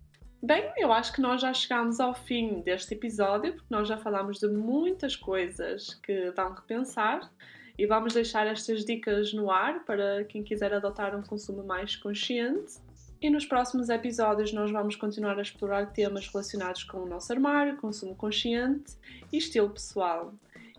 Bem, 0.46 0.74
eu 0.76 0.92
acho 0.92 1.14
que 1.14 1.22
nós 1.22 1.40
já 1.40 1.54
chegámos 1.54 2.02
ao 2.02 2.14
fim 2.14 2.60
deste 2.60 2.94
episódio, 2.94 3.54
porque 3.54 3.68
nós 3.70 3.88
já 3.88 3.96
falámos 3.96 4.40
de 4.40 4.48
muitas 4.50 5.16
coisas 5.16 5.94
que 6.04 6.32
dão 6.32 6.54
que 6.54 6.62
pensar 6.64 7.32
e 7.78 7.88
vamos 7.88 8.14
deixar 8.14 8.46
estas 8.46 8.84
dicas 8.84 9.34
no 9.34 9.50
ar 9.50 9.86
para 9.86 10.26
quem 10.26 10.44
quiser 10.44 10.74
adotar 10.74 11.18
um 11.18 11.24
consumo 11.24 11.64
mais 11.64 11.96
consciente. 11.96 12.74
E 13.22 13.30
nos 13.30 13.46
próximos 13.46 13.88
episódios 13.88 14.52
nós 14.52 14.70
vamos 14.70 14.98
continuar 14.98 15.40
a 15.40 15.42
explorar 15.42 15.94
temas 15.94 16.28
relacionados 16.28 16.84
com 16.84 16.98
o 16.98 17.08
nosso 17.08 17.32
armário, 17.32 17.78
consumo 17.78 18.14
consciente 18.14 18.98
e 19.32 19.38
estilo 19.38 19.70
pessoal. 19.70 20.34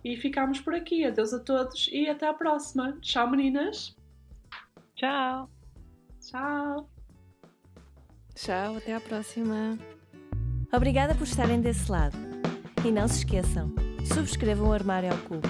E 0.04 0.14
ficamos 0.18 0.60
por 0.60 0.74
aqui. 0.74 1.06
Adeus 1.06 1.32
a 1.32 1.38
todos 1.38 1.88
e 1.90 2.06
até 2.06 2.28
à 2.28 2.34
próxima. 2.34 2.98
Tchau, 3.00 3.30
meninas. 3.30 3.96
Tchau. 4.94 5.48
Tchau. 6.20 6.93
Tchau, 8.34 8.76
até 8.76 8.94
a 8.94 9.00
próxima. 9.00 9.78
Obrigada 10.72 11.14
por 11.14 11.24
estarem 11.24 11.60
desse 11.60 11.90
lado. 11.90 12.16
E 12.84 12.90
não 12.90 13.06
se 13.06 13.18
esqueçam, 13.18 13.72
subscrevam 14.12 14.68
o 14.68 14.72
Armário 14.72 15.10
ao 15.10 15.18
Cubo. 15.18 15.48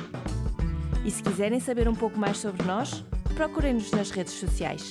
E 1.04 1.10
se 1.10 1.22
quiserem 1.22 1.58
saber 1.60 1.88
um 1.88 1.94
pouco 1.94 2.18
mais 2.18 2.36
sobre 2.36 2.62
nós, 2.64 3.04
procurem-nos 3.34 3.90
nas 3.90 4.10
redes 4.10 4.34
sociais. 4.34 4.90